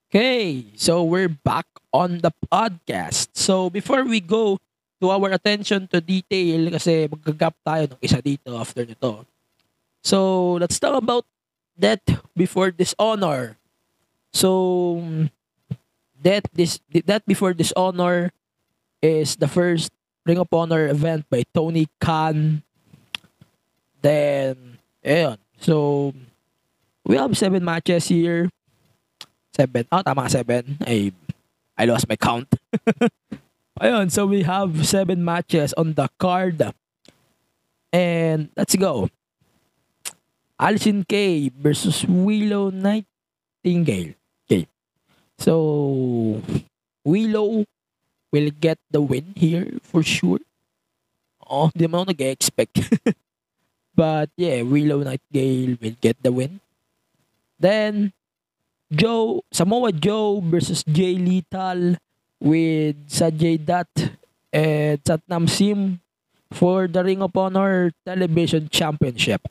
[0.09, 3.37] Okay, so we're back on the podcast.
[3.37, 4.57] So before we go
[4.97, 9.29] to our attention to detail, kasi magagap tayo ng isa dito after nito.
[10.05, 11.25] So let's talk about
[11.73, 12.05] death
[12.37, 13.57] before dishonor.
[14.29, 15.01] So
[16.21, 18.29] death this death before dishonor
[19.01, 19.89] is the first
[20.25, 22.61] Ring of Honor event by Tony Khan.
[24.01, 25.37] Then, ayun.
[25.61, 26.13] So,
[27.05, 28.49] we have seven matches here.
[29.53, 29.85] Seven.
[29.91, 30.77] Oh, tama seven.
[30.81, 31.13] I,
[31.77, 32.49] I lost my count.
[33.81, 36.61] Ayun, so we have seven matches on the card.
[37.93, 39.09] And let's go.
[40.59, 44.15] Alison Kay versus Willow Nightingale.
[44.47, 44.67] Okay.
[45.37, 46.41] So,
[47.03, 47.65] Willow
[48.31, 50.39] will get the win here for sure.
[51.45, 52.79] Oh, di mo nag-expect.
[53.95, 56.59] But yeah, Willow Nightingale will get the win.
[57.55, 58.11] Then,
[58.91, 61.95] Joe, Samoa Joe versus Jay Lethal
[62.43, 63.87] with Sajay Dutt
[64.51, 66.03] and Satnam Sim
[66.51, 69.47] for the Ring of Honor Television Championship.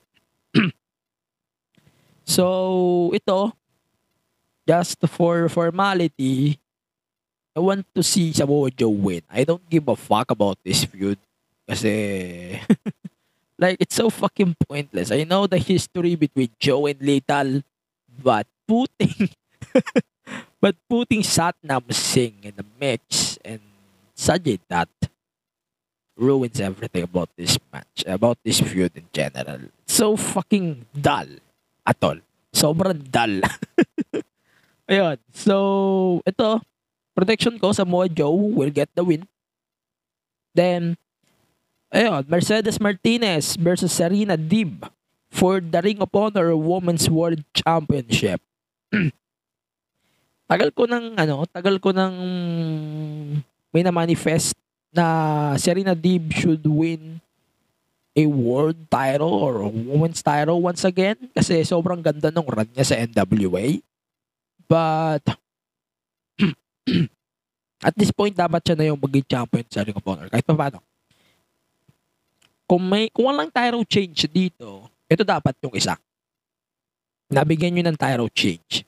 [2.24, 3.52] So, ito,
[4.66, 6.58] just for formality,
[7.54, 9.22] I want to see Samoa Joe win.
[9.30, 11.20] I don't give a fuck about this feud.
[11.68, 12.60] Kasi,
[13.60, 15.12] like, it's so fucking pointless.
[15.12, 17.62] I know the history between Joe and Lethal,
[18.10, 19.30] but putting,
[20.60, 23.60] but putting Satnam Singh in the mix and
[24.16, 24.88] Sajay that
[26.16, 29.70] ruins everything about this match, about this feud in general.
[29.84, 31.26] It's so fucking dull
[31.84, 32.18] at all.
[32.50, 33.44] Sobrang dull.
[34.90, 35.16] Ayun.
[35.32, 35.54] So,
[36.24, 36.60] ito,
[37.16, 39.24] protection ko, Samoa Joe will get the win.
[40.54, 40.94] Then,
[41.90, 44.86] ayun, Mercedes Martinez versus Serena Deeb
[45.32, 48.38] for the Ring of Honor Women's World Championship.
[50.50, 52.14] tagal ko ng ano, tagal ko ng
[53.74, 54.54] may na manifest
[54.94, 57.18] na Serena Deeb should win
[58.14, 62.86] a world title or a women's title once again kasi sobrang ganda ng run niya
[62.86, 63.82] sa NWA.
[64.70, 65.26] But
[67.86, 70.54] at this point dapat siya na yung maging champion sa Ring of Honor kahit pa
[70.54, 70.78] paano.
[72.64, 75.98] Kung may kung walang title change dito, ito dapat yung isa.
[77.28, 78.86] Nabigyan nyo ng title change.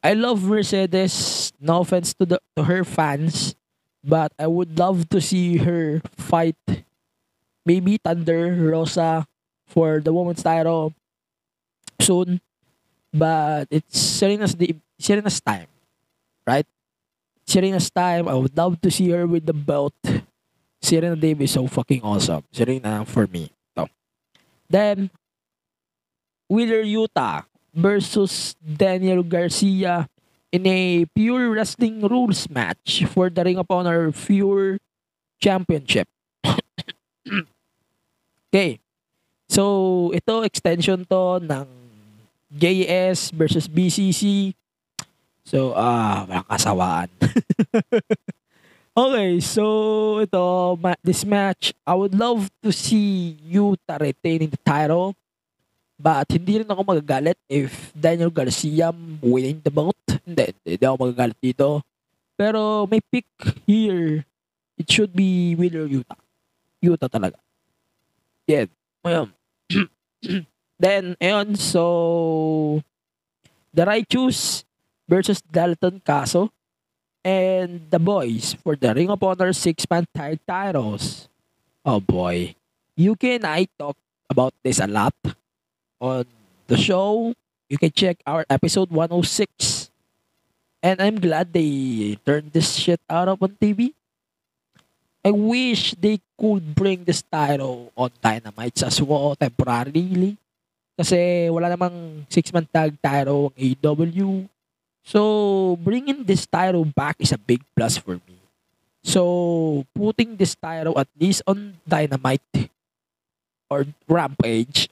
[0.00, 1.52] I love Mercedes.
[1.60, 3.52] No offense to the to her fans,
[4.00, 6.58] but I would love to see her fight
[7.66, 9.26] maybe Thunder Rosa
[9.66, 10.94] for the women's title
[12.00, 12.40] soon.
[13.12, 15.68] But it's Serena's the Serena's time,
[16.46, 16.66] right?
[17.46, 18.28] Serena's time.
[18.28, 19.94] I would love to see her with the belt.
[20.82, 22.44] Serena Deeb is so fucking awesome.
[22.52, 23.50] Serena for me.
[23.76, 23.88] So.
[24.68, 25.10] Then
[26.48, 27.42] Wheeler Utah
[27.74, 30.08] versus Daniel Garcia
[30.52, 34.78] in a pure wrestling rules match for the Ring of Honor Pure
[35.40, 36.08] Championship.
[38.56, 38.80] okay.
[39.52, 41.68] So, ito extension to ng
[42.48, 44.56] JS versus BCC.
[45.44, 47.08] So, ah, walang kasawaan.
[49.06, 49.64] okay, so
[50.24, 55.12] ito, ma- this match, I would love to see Yuta retaining the title.
[55.96, 58.90] But hindi rin ako magagalit if Daniel Garcia
[59.20, 59.96] winning the belt.
[60.26, 61.80] Hindi, hindi ako magagalit dito.
[62.34, 63.28] Pero may pick
[63.64, 64.26] here.
[64.76, 66.20] It should be Wheeler Utah.
[66.84, 67.45] Utah talaga.
[68.46, 68.66] Yeah.
[69.04, 69.30] Ayun.
[70.78, 72.82] Then, ayun, so
[73.72, 74.64] the Righteous
[75.08, 76.52] versus Dalton Caso
[77.24, 81.28] and the boys for the Ring of Honor six-man tag titles.
[81.80, 82.54] Oh boy.
[82.96, 83.96] You can I talk
[84.28, 85.16] about this a lot
[86.00, 86.28] on
[86.68, 87.32] the show.
[87.68, 89.90] You can check our episode 106.
[90.84, 93.95] And I'm glad they turned this shit out of on TV.
[95.26, 100.38] I wish they could bring this title on Dynamite as well temporarily.
[100.94, 104.46] Kasi wala namang six-man tag title ang AEW.
[105.02, 108.38] So, bringing this title back is a big plus for me.
[109.02, 112.70] So, putting this title at least on Dynamite
[113.66, 114.86] or Rampage,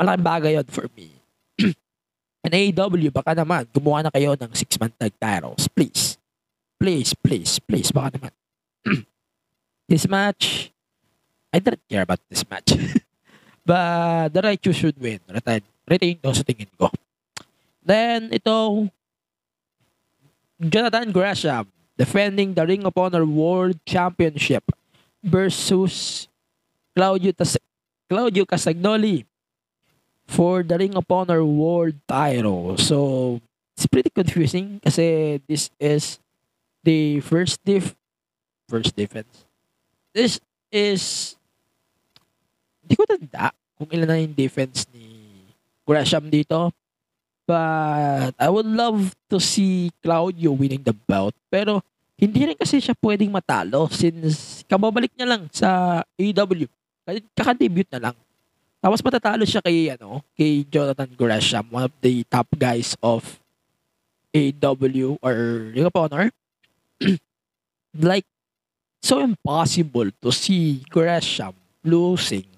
[0.00, 1.12] malaking bagay yun for me.
[2.44, 5.68] And AEW, baka naman, gumawa na kayo ng six-man tag titles.
[5.68, 6.16] Please.
[6.80, 8.32] Please, please, please, baka naman.
[9.88, 10.72] this match,
[11.52, 12.72] I don't care about this match.
[13.64, 15.24] But the righteous should win.
[15.24, 16.92] Retain, retain to sa tingin ko.
[17.80, 18.88] Then, ito,
[20.60, 21.64] Jonathan Gresham
[21.96, 24.68] defending the Ring of Honor World Championship
[25.24, 26.28] versus
[26.92, 27.56] Claudio, Tas-
[28.04, 28.44] Claudio
[30.28, 32.76] for the Ring of Honor World title.
[32.76, 33.40] So,
[33.76, 36.20] it's pretty confusing kasi this is
[36.84, 37.96] the first diff
[38.68, 39.43] first defense.
[40.14, 40.38] This
[40.70, 41.34] is
[42.86, 45.34] hindi ko tanda kung ilan na yung defense ni
[45.82, 46.70] Gresham dito.
[47.44, 51.36] But I would love to see Claudio winning the belt.
[51.52, 51.84] Pero
[52.16, 56.70] hindi rin kasi siya pwedeng matalo since kababalik niya lang sa AEW.
[57.36, 58.16] Kaka-debut na lang.
[58.80, 63.42] Tapos matatalo siya kay ano, kay Jonathan Gresham, one of the top guys of
[64.30, 65.34] AEW or
[65.72, 66.30] Ring of Honor.
[67.96, 68.28] like
[69.04, 71.52] so impossible to see Gresham
[71.84, 72.48] losing.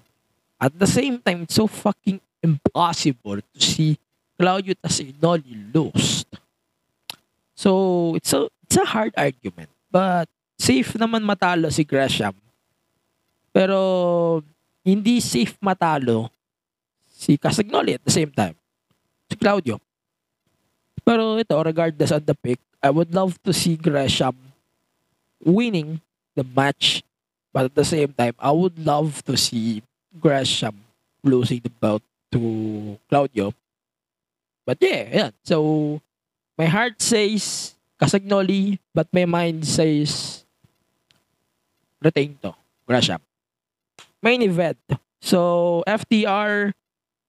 [0.55, 3.99] At the same time, it's so fucking impossible to see
[4.39, 6.23] Claudio Tassinoli lose.
[7.53, 9.67] So, it's a, it's a hard argument.
[9.91, 12.33] But, safe naman matalo si Gresham.
[13.51, 14.41] Pero,
[14.87, 16.31] hindi safe matalo
[17.11, 18.55] si Castagnoli at the same time.
[19.27, 19.83] Si Claudio.
[21.03, 24.37] Pero ito, regardless of the pick, I would love to see Gresham
[25.43, 25.99] winning
[26.37, 27.01] the match.
[27.49, 29.81] But at the same time, I would love to see
[30.21, 30.77] Gresham
[31.25, 33.53] losing the belt to Claudio.
[34.61, 35.29] But yeah, yeah.
[35.41, 35.99] So,
[36.53, 40.45] my heart says Casagnoli, but my mind says
[41.97, 42.53] retain to.
[42.85, 43.19] Gresham.
[44.21, 44.77] Main event.
[45.19, 46.71] So, FTR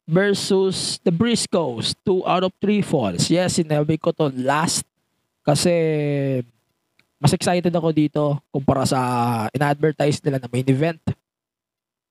[0.07, 1.95] versus the Briscoes.
[2.07, 3.31] Two out of three falls.
[3.31, 4.87] Yes, sinabi ko to last
[5.43, 6.45] kasi
[7.19, 8.23] mas excited ako dito
[8.55, 9.01] kumpara sa
[9.51, 11.03] in-advertise nila na main event.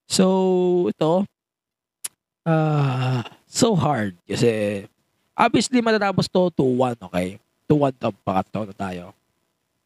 [0.08, 1.24] So, ito,
[2.44, 4.84] uh, so hard kasi
[5.32, 7.40] obviously matatapos to 2-1, okay?
[7.68, 9.04] 2-1 to, pakataw na tayo.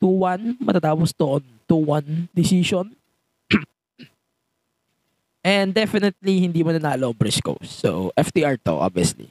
[0.02, 2.90] 2-1, matatapos to on 2-1 decision.
[5.46, 7.66] And definitely, hindi mo nanalo ang Briscoes.
[7.66, 9.30] So, FTR to, obviously.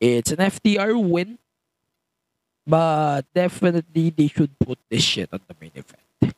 [0.00, 1.40] It's an FTR win.
[2.66, 6.34] But definitely, they should put this shit on the main event.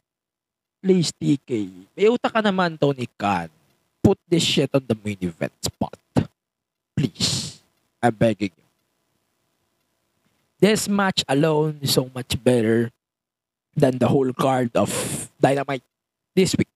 [0.85, 1.72] Please, TK.
[1.97, 3.49] May utak ka naman, Tony Khan.
[4.05, 5.97] Put this shit on the main event spot.
[6.93, 7.64] Please.
[8.05, 8.68] I'm begging you.
[10.61, 12.93] This match alone is so much better
[13.74, 14.91] than the whole card of
[15.41, 15.87] Dynamite
[16.37, 16.68] this week.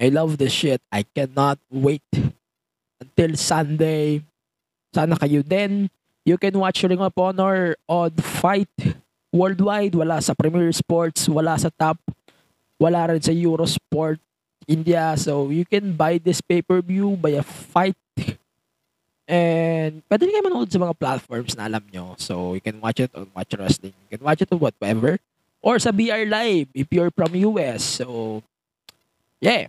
[0.00, 0.80] I love this shit.
[0.90, 2.06] I cannot wait
[2.98, 4.22] until Sunday.
[4.94, 5.90] Sana kayo din.
[6.24, 8.72] You can watch Ring of Honor on Fight
[9.28, 9.92] worldwide.
[9.92, 12.00] Wala sa Premier Sports, wala sa Top,
[12.80, 14.16] wala rin sa Eurosport
[14.64, 15.12] India.
[15.20, 18.00] So you can buy this pay-per-view by a Fight.
[19.28, 22.16] And pwede kayo manood sa mga platforms na alam nyo.
[22.16, 23.96] So you can watch it on Watch Wrestling.
[24.08, 25.20] You can watch it on whatever.
[25.60, 27.84] Or sa BR Live if you're from US.
[27.84, 28.40] So
[29.44, 29.68] yeah.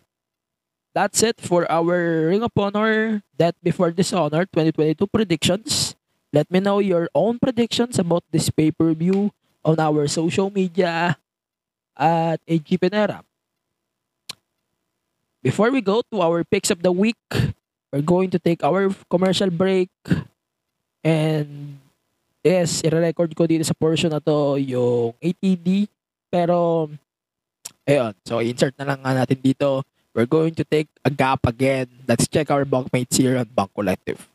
[0.96, 5.92] That's it for our Ring of Honor Death Before Dishonor 2022 predictions.
[6.36, 9.32] Let me know your own predictions about this pay-per-view
[9.64, 11.16] on our social media
[11.96, 13.24] at AG Penera.
[15.40, 17.24] Before we go to our picks of the week,
[17.88, 19.88] we're going to take our commercial break.
[21.08, 21.80] And
[22.44, 25.88] yes, i-record ko dito sa portion na to yung ATD.
[26.28, 26.92] Pero,
[27.88, 28.12] ayun.
[28.28, 29.88] So, insert na lang nga natin dito.
[30.12, 31.88] We're going to take a gap again.
[32.04, 34.35] Let's check our bunkmates here on Bunk Collective.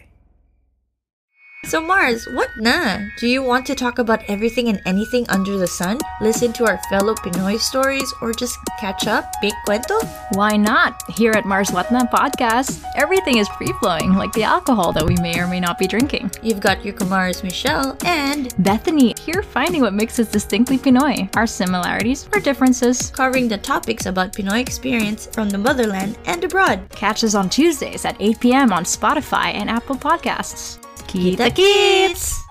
[1.65, 2.97] So Mars, what na?
[3.19, 5.99] Do you want to talk about everything and anything under the sun?
[6.19, 9.31] Listen to our fellow Pinoy stories or just catch up?
[9.41, 10.01] Big cuento?
[10.33, 11.03] Why not?
[11.11, 15.39] Here at Mars What Na podcast, everything is free-flowing, like the alcohol that we may
[15.39, 16.31] or may not be drinking.
[16.41, 21.45] You've got your Kumars Michelle and Bethany here finding what makes us distinctly Pinoy, our
[21.45, 26.81] similarities, our differences, covering the topics about Pinoy experience from the motherland and abroad.
[26.89, 28.73] Catch us on Tuesdays at 8 p.m.
[28.73, 30.79] on Spotify and Apple Podcasts.
[31.05, 32.41] Kita Kits!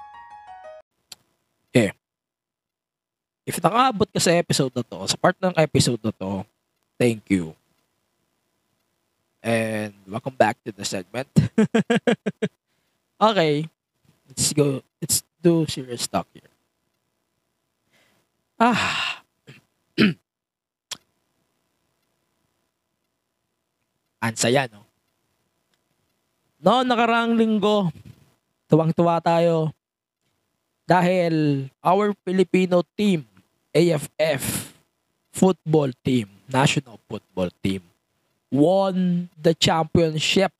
[1.70, 1.94] Okay.
[3.46, 6.46] If nakaabot ka sa episode na to, sa part ng episode na to,
[6.98, 7.55] thank you.
[9.42, 11.28] and welcome back to the segment.
[13.20, 13.64] okay,
[14.28, 14.82] let's go.
[15.01, 16.44] Let's do serious talk here.
[18.61, 19.24] Ah.
[24.20, 24.84] Ang saya, no?
[26.61, 27.88] No, nakaraang linggo,
[28.71, 29.75] tuwang-tuwa tayo
[30.87, 33.27] dahil our Filipino team,
[33.75, 34.71] AFF
[35.35, 37.83] football team, national football team,
[38.51, 40.55] won the championship.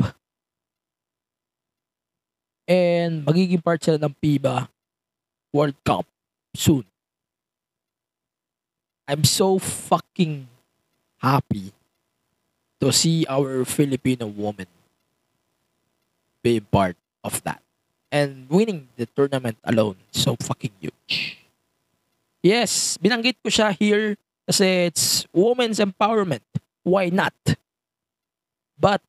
[2.67, 4.71] And magiging part sila ng FIBA
[5.51, 6.07] World Cup
[6.55, 6.87] soon.
[9.11, 10.47] I'm so fucking
[11.19, 11.75] happy
[12.79, 14.71] to see our Filipino woman
[16.47, 16.95] being part
[17.27, 17.59] of that.
[18.11, 21.39] And winning the tournament alone, so fucking huge.
[22.43, 26.43] Yes, binanggit ko siya here kasi it's women's empowerment.
[26.83, 27.37] Why not?
[28.81, 29.05] But,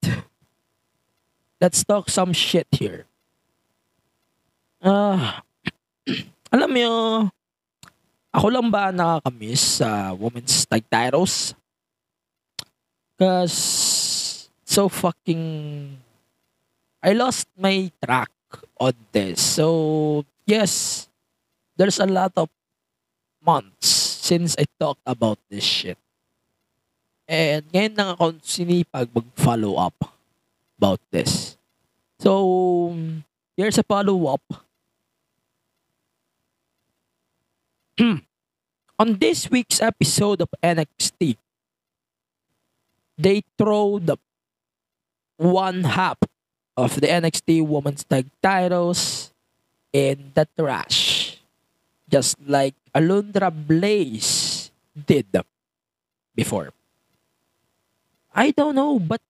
[1.57, 3.09] let's talk some shit here.
[4.83, 5.41] Ah,
[6.53, 6.89] alam mo,
[8.35, 11.55] ako lang ba nakakamiss sa women's tag titles?
[13.15, 15.95] Cause, so fucking,
[16.99, 18.29] I lost my track
[18.79, 19.41] on this.
[19.41, 21.07] So, yes,
[21.77, 22.49] there's a lot of
[23.43, 25.97] months since I talked about this shit.
[27.27, 29.95] And ngayon lang ako sinipag mag-follow up
[30.75, 31.55] about this.
[32.19, 32.93] So,
[33.55, 34.43] here's a follow-up.
[39.01, 41.37] On this week's episode of NXT,
[43.17, 44.17] they throw the
[45.37, 46.17] one half
[46.81, 49.31] of the NXT Women's Tag Titles
[49.93, 51.37] in the trash.
[52.09, 55.27] Just like Alundra Blaze did
[56.35, 56.73] before.
[58.33, 59.21] I don't know, but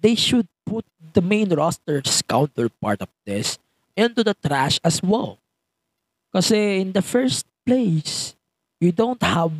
[0.00, 3.58] they should put the main roster's counterpart of this
[3.96, 5.38] into the trash as well.
[6.28, 8.34] Because in the first place,
[8.80, 9.52] you don't have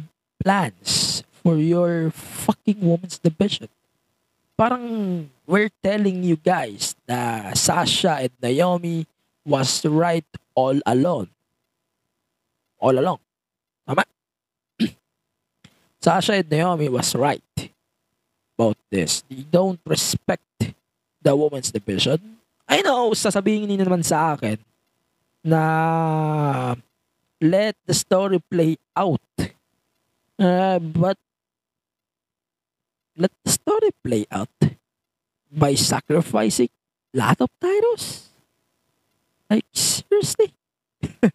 [0.43, 3.69] plans for your fucking women's division.
[4.61, 9.09] Parang we're telling you guys that Sasha and Naomi
[9.41, 11.33] was right all alone.
[12.77, 13.25] All along.
[13.89, 14.05] Tama?
[16.05, 17.41] Sasha and Naomi was right
[18.53, 19.25] about this.
[19.33, 20.45] They don't respect
[21.25, 22.21] the women's division.
[22.69, 24.61] I know, sasabihin niyo naman sa akin
[25.41, 26.77] na
[27.41, 29.25] let the story play out.
[30.37, 31.17] Uh, but
[33.21, 34.49] let the story play out
[35.53, 36.73] by sacrificing
[37.13, 38.33] a lot of titles.
[39.51, 40.55] Like seriously,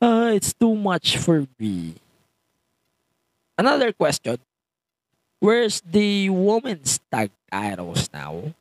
[0.00, 1.98] uh, it's too much for me.
[3.58, 4.38] Another question:
[5.42, 8.54] Where's the women's tag titles now?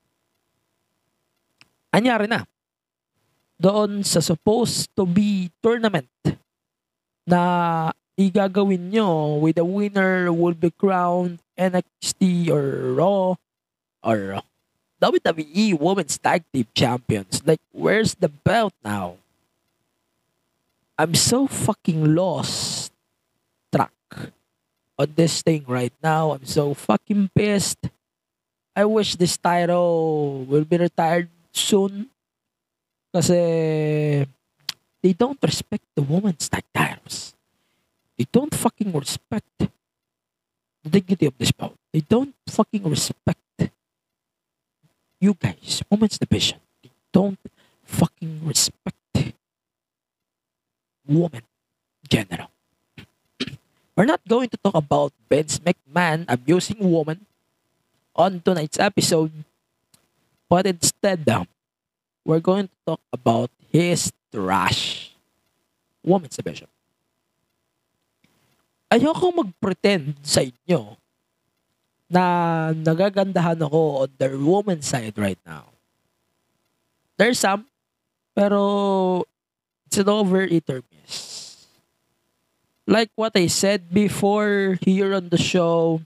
[1.94, 2.48] Anyari na
[3.62, 6.10] doon sa supposed to be tournament
[7.30, 13.36] na igagawin nyo with the winner will be crowned NXT or Raw
[14.04, 14.42] or
[15.02, 17.42] WWE Women's Tag Team Champions.
[17.46, 19.18] Like, where's the belt now?
[20.98, 22.94] I'm so fucking lost
[23.74, 23.92] track
[25.00, 26.38] on this thing right now.
[26.38, 27.90] I'm so fucking pissed.
[28.76, 32.14] I wish this title will be retired soon.
[33.12, 34.28] Kasi
[35.02, 37.34] they don't respect the women's tag titles.
[38.22, 39.74] They don't fucking respect the
[40.86, 41.74] dignity of this belt.
[41.90, 43.42] They don't fucking respect
[45.18, 46.62] you guys, women's division.
[46.86, 47.42] They don't
[47.82, 49.34] fucking respect
[51.10, 51.42] women
[52.06, 52.54] general.
[53.98, 57.26] We're not going to talk about Vince McMahon abusing women
[58.16, 59.34] on tonight's episode,
[60.46, 61.48] but instead, um,
[62.24, 65.10] we're going to talk about his trash
[66.06, 66.68] women's division.
[68.92, 71.00] Ayoko mag-pretend sa inyo
[72.12, 72.24] na
[72.76, 75.72] nagagandahan ako on the woman's side right now.
[77.16, 77.72] There's some,
[78.36, 79.24] pero
[79.88, 81.64] it's an over it or miss.
[82.84, 86.04] Like what I said before here on the show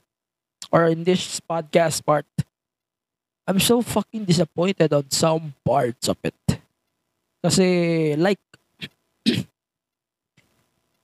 [0.70, 2.30] or in this podcast part,
[3.50, 6.38] I'm so fucking disappointed on some parts of it.
[7.42, 8.42] Kasi like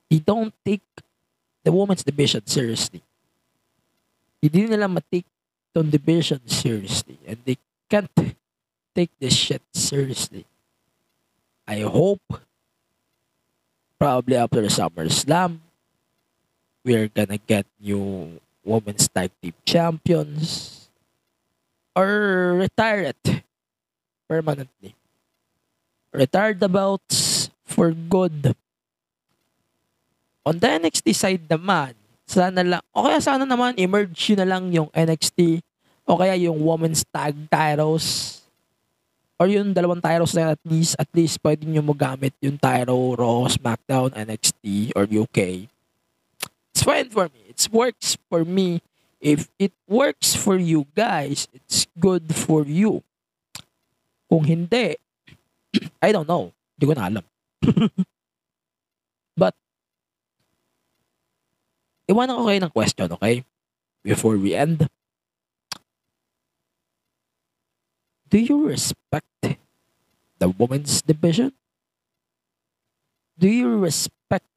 [0.09, 0.85] they don't take
[1.63, 3.01] the women's division seriously.
[4.41, 5.25] Hindi nila matake
[5.73, 7.17] the division seriously.
[7.25, 7.57] And they
[7.89, 8.11] can't
[8.95, 10.45] take this shit seriously.
[11.67, 12.21] I hope
[13.99, 15.59] probably after the SummerSlam
[16.83, 20.89] we're gonna get new women's tag team champions
[21.95, 23.43] or retire it
[24.27, 24.95] permanently.
[26.13, 28.55] Retire the belts for good.
[30.41, 31.93] On the NXT side naman,
[32.25, 35.61] sana lang, o kaya sana naman emerge na lang yung NXT
[36.07, 38.39] o kaya yung women's tag titles
[39.41, 43.17] or yung dalawang titles na at least at least pwede nyo mo gamit yung title
[43.17, 45.65] Raw, SmackDown, NXT or UK.
[46.71, 47.41] It's fine for me.
[47.49, 48.81] It works for me.
[49.21, 53.05] If it works for you guys, it's good for you.
[54.25, 54.97] Kung hindi,
[56.05, 56.49] I don't know.
[56.73, 57.25] Hindi ko na alam.
[59.41, 59.53] But,
[62.11, 63.47] iwanan ko kayo ng question, okay?
[64.03, 64.91] Before we end.
[68.27, 69.27] Do you respect
[70.39, 71.55] the women's division?
[73.39, 74.47] Do you respect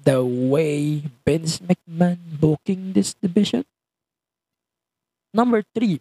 [0.00, 3.64] the way Vince McMahon booking this division?
[5.34, 6.00] Number three,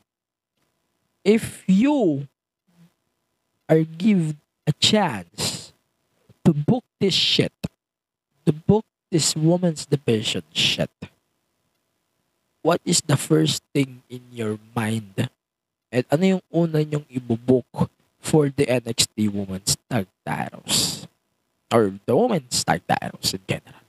[1.26, 2.28] if you
[3.68, 5.74] are given a chance
[6.46, 7.52] to book this shit,
[8.46, 8.86] to book
[9.16, 10.92] this women's division shit,
[12.60, 15.32] what is the first thing in your mind?
[15.88, 17.88] At ano yung una nyong ibubook
[18.20, 21.08] for the NXT Women's Tag Titles?
[21.72, 23.88] Or the Women's Tag Titles in general?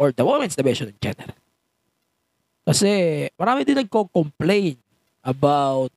[0.00, 1.36] Or the Women's Division in general?
[2.64, 4.80] Kasi marami din nagko-complain
[5.20, 5.92] about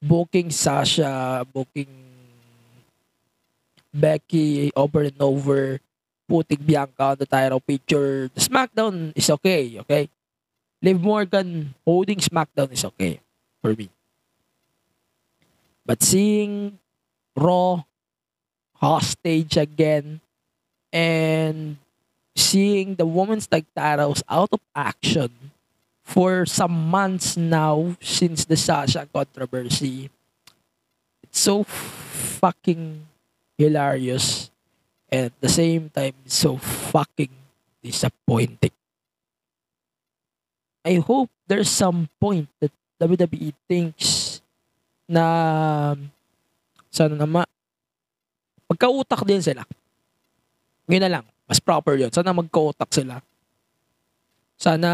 [0.00, 1.92] booking Sasha, booking
[3.92, 5.76] Becky over and over,
[6.34, 8.26] putting Bianca on the title picture.
[8.34, 10.10] The SmackDown is okay, okay?
[10.82, 13.22] Liv Morgan holding SmackDown is okay
[13.62, 13.86] for me.
[15.86, 16.82] But seeing
[17.38, 17.86] Raw
[18.82, 20.18] hostage again
[20.90, 21.78] and
[22.34, 25.30] seeing the women's tag titles out of action
[26.02, 30.10] for some months now since the Sasha controversy,
[31.22, 33.06] it's so fucking
[33.56, 34.43] hilarious
[35.12, 37.32] at the same time so fucking
[37.82, 38.72] disappointing.
[40.84, 44.40] I hope there's some point that WWE thinks
[45.08, 45.96] na
[46.92, 47.48] sana naman
[48.68, 49.64] magkautak din sila.
[50.88, 51.24] Yun na lang.
[51.48, 52.12] Mas proper yun.
[52.12, 53.20] Sana magkautak sila.
[54.56, 54.90] Sana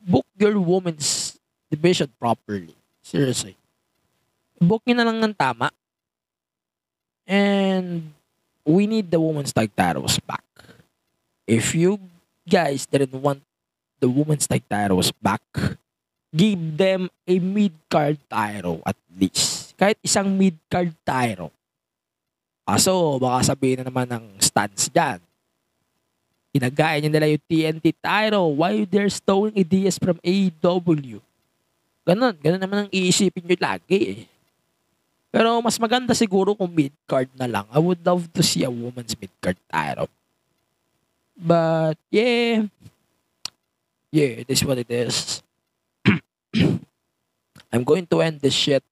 [0.00, 1.36] book your women's
[1.68, 2.76] division properly.
[3.04, 3.56] Seriously.
[4.56, 5.68] Book nyo na lang ng tama.
[7.26, 8.14] And
[8.62, 10.46] we need the women's tag titles back.
[11.46, 11.98] If you
[12.46, 13.42] guys didn't want
[13.98, 15.42] the women's tag titles back,
[16.30, 19.74] give them a mid-card title at least.
[19.74, 21.50] Kahit isang mid-card title.
[22.66, 25.22] Kaso, baka sabihin na naman ng stance dyan.
[26.50, 28.58] Ginagaya niya nila yung TNT title.
[28.58, 31.20] Why they're stealing ideas from AEW?
[32.06, 32.34] Ganon.
[32.40, 34.20] Ganon naman ang iisipin nyo lagi eh.
[35.30, 37.66] Pero mas maganda siguro kung mid-card na lang.
[37.68, 40.08] I would love to see a woman's mid-card title.
[41.36, 42.64] But, yeah.
[44.10, 45.42] Yeah, this is what it is.
[47.72, 48.84] I'm going to end this shit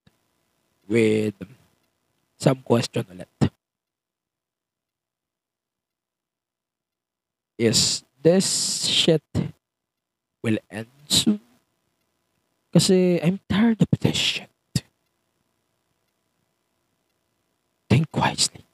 [0.89, 1.35] with
[2.37, 3.31] some question ulit.
[7.57, 9.23] Yes, this shit
[10.43, 11.41] will end soon.
[12.75, 14.54] Kasi I'm tired of this shit.
[18.15, 18.65] Wisely.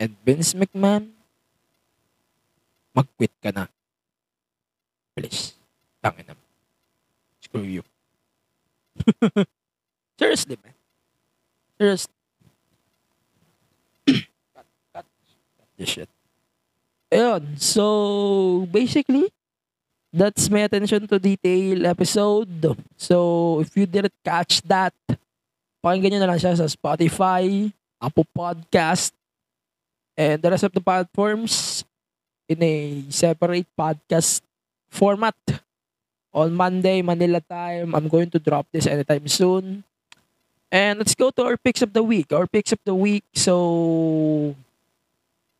[0.00, 1.12] And Vince McMahon,
[2.94, 3.70] mag-quit ka na.
[5.14, 5.54] Please.
[6.02, 6.34] Tangin na.
[7.40, 7.82] Screw you.
[10.18, 10.74] Seriously, man.
[11.78, 12.14] Seriously.
[14.06, 16.08] cut, cut, cut this shit.
[17.12, 17.60] Ayun.
[17.60, 19.28] So, basically,
[20.12, 22.76] that's my attention to detail episode.
[22.96, 24.94] So, if you didn't catch that,
[25.80, 29.12] pakinggan nyo na lang siya sa Spotify, Apple Podcast,
[30.16, 31.84] and the rest of the platforms
[32.48, 34.44] in a separate podcast
[34.92, 35.36] format.
[36.30, 39.82] On Monday, Manila time, I'm going to drop this anytime soon.
[40.70, 42.30] And let's go to our picks of the week.
[42.30, 43.26] Our picks of the week.
[43.34, 44.54] So,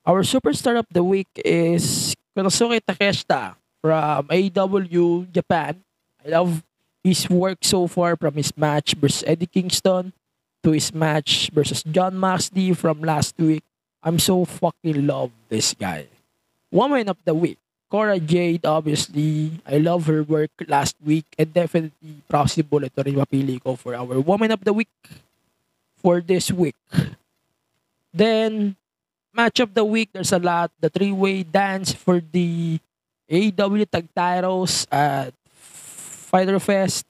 [0.07, 5.83] our superstar of the week is Konosuke Takeshita from AW Japan.
[6.23, 6.63] I love
[7.03, 10.13] his work so far from his match versus Eddie Kingston
[10.63, 13.65] to his match versus John Moxley from last week.
[14.03, 16.09] I'm so fucking love this guy.
[16.71, 17.59] Woman of the week.
[17.91, 19.59] Cora Jade, obviously.
[19.67, 24.23] I love her work last week and definitely possible ito rin mapili ko for our
[24.23, 24.93] Woman of the Week
[25.99, 26.79] for this week.
[28.15, 28.77] Then,
[29.35, 30.71] match of the week, there's a lot.
[30.79, 32.79] The three-way dance for the
[33.31, 35.35] AEW Tag Titles at
[36.31, 37.07] Fighter Fest.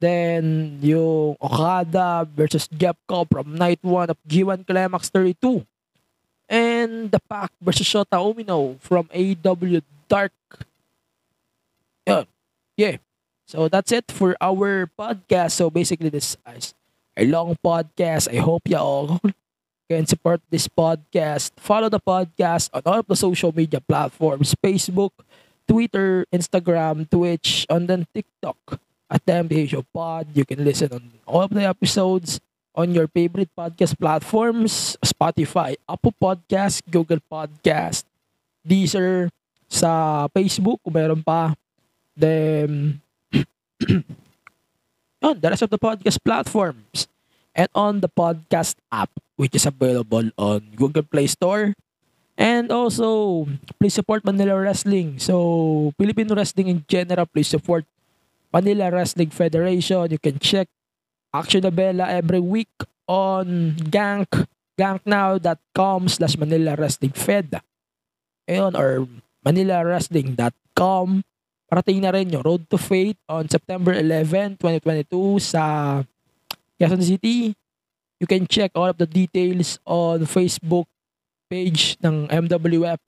[0.00, 2.66] Then, yung Okada versus
[3.06, 5.62] Cobb from night 1 of G1 Climax 32.
[6.48, 10.34] And the Pac versus Shota Umino from AEW Dark.
[12.08, 12.26] Yun.
[12.76, 12.96] Yeah.
[13.46, 15.52] So that's it for our podcast.
[15.52, 16.74] So basically, this is
[17.16, 18.32] a long podcast.
[18.32, 19.20] I hope you all
[19.88, 21.52] can support this podcast.
[21.60, 25.12] Follow the podcast on all of the social media platforms Facebook,
[25.66, 28.80] Twitter, Instagram, Twitch, and then TikTok
[29.10, 30.28] at the MBA Show Pod.
[30.34, 32.40] You can listen on all of the episodes
[32.74, 38.04] on your favorite podcast platforms Spotify, Apple Podcast, Google Podcast,
[38.64, 39.28] Deezer,
[39.68, 41.52] sa Facebook kung meron pa.
[42.12, 43.00] Then,
[45.24, 47.08] on the rest of the podcast platforms
[47.56, 51.74] and on the podcast app which is available on Google Play Store
[52.36, 53.46] and also
[53.80, 55.18] please support Manila Wrestling.
[55.18, 57.84] So Filipino wrestling in general please support
[58.52, 60.10] Manila Wrestling Federation.
[60.10, 60.68] You can check
[61.32, 62.72] Action Bella every week
[63.08, 64.28] on gank
[64.76, 67.60] ganknow.com slash Manila Wrestling Fed.
[68.48, 69.08] Ayun, or
[69.46, 71.22] manilawrestling.com
[71.72, 75.62] parating na rin yung Road to Fate on September 11, 2022 sa
[76.76, 77.56] Quezon City.
[78.20, 80.91] You can check all of the details on Facebook
[81.52, 83.04] page ng MWF.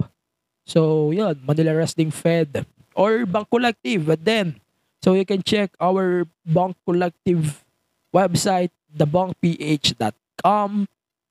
[0.69, 4.05] So, yun, Manila Wrestling Fed or Bank Collective.
[4.05, 4.61] But then,
[5.01, 7.65] so you can check our Bank Collective
[8.13, 10.69] website, thebankph.com.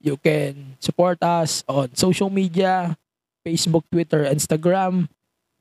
[0.01, 2.97] You can support us on social media,
[3.45, 5.05] Facebook, Twitter, Instagram,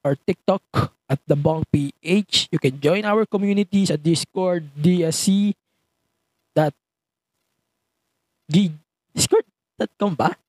[0.01, 0.65] or TikTok
[1.07, 2.49] at the Bong PH.
[2.49, 5.53] You can join our communities at Discord, DSC,
[6.57, 6.73] that
[8.49, 10.41] Discord.com ba?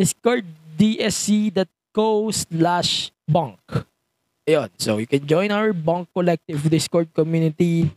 [0.00, 0.48] Discord,
[0.80, 3.60] DSC.co slash bonk.
[4.48, 4.72] Ayun.
[4.80, 7.92] So, you can join our Bonk Collective Discord community.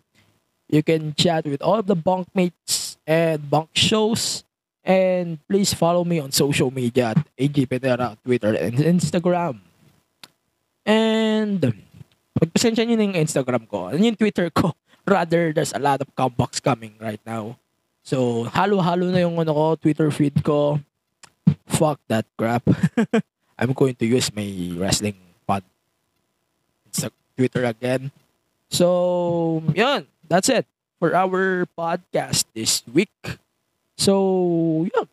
[0.67, 4.43] You can chat with all of the bonk mates and bonk shows.
[4.83, 9.63] And please follow me on social media at AG Penera, Twitter and Instagram.
[10.83, 11.63] And
[12.35, 13.95] pagpasensya nyo na yung Instagram ko.
[13.95, 14.75] Ano yung Twitter ko?
[15.07, 17.55] Rather, there's a lot of comebacks coming right now.
[18.03, 20.83] So, halo-halo na yung ano ko, Twitter feed ko.
[21.67, 22.63] Fuck that crap.
[23.57, 24.45] I'm going to use my
[24.77, 25.15] wrestling
[25.47, 25.63] pod
[26.89, 28.11] Insta- Twitter again.
[28.69, 30.07] So, yun.
[30.27, 30.65] That's it
[30.99, 33.13] for our podcast this week.
[33.97, 35.07] So, yun.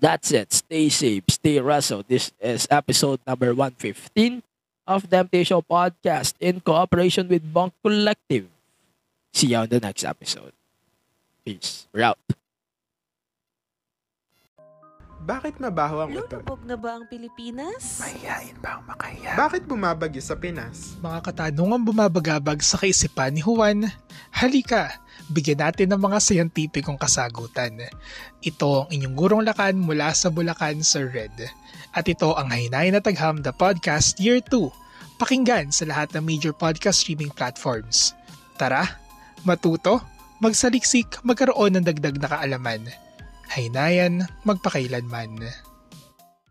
[0.00, 0.52] That's it.
[0.52, 1.24] Stay safe.
[1.28, 2.04] Stay Russell.
[2.06, 4.42] This is episode number 115
[4.86, 5.06] of
[5.44, 8.48] Show podcast in cooperation with Bonk Collective.
[9.32, 10.52] See you on the next episode.
[11.44, 11.86] Peace.
[11.92, 12.18] We're out.
[15.24, 16.44] Bakit mabaho ang utot?
[16.44, 17.96] Lulubog na ba ang Pilipinas?
[17.96, 19.32] Mahihayin ba ang makaya?
[19.40, 21.00] Bakit bumabagyo sa Pinas?
[21.00, 23.88] Mga katanungan bumabagabag sa kaisipan ni Juan,
[24.28, 25.00] halika,
[25.32, 27.72] bigyan natin ng mga siyentipikong kasagutan.
[28.44, 31.32] Ito ang inyong gurong lakan mula sa Bulacan, Sir Red.
[31.96, 35.16] At ito ang Hainay na Tagham The Podcast Year 2.
[35.16, 38.12] Pakinggan sa lahat ng major podcast streaming platforms.
[38.60, 39.00] Tara,
[39.48, 40.04] matuto,
[40.44, 43.03] magsaliksik, magkaroon ng dagdag na kaalaman.
[43.52, 45.44] Haynayan, magpakailanman.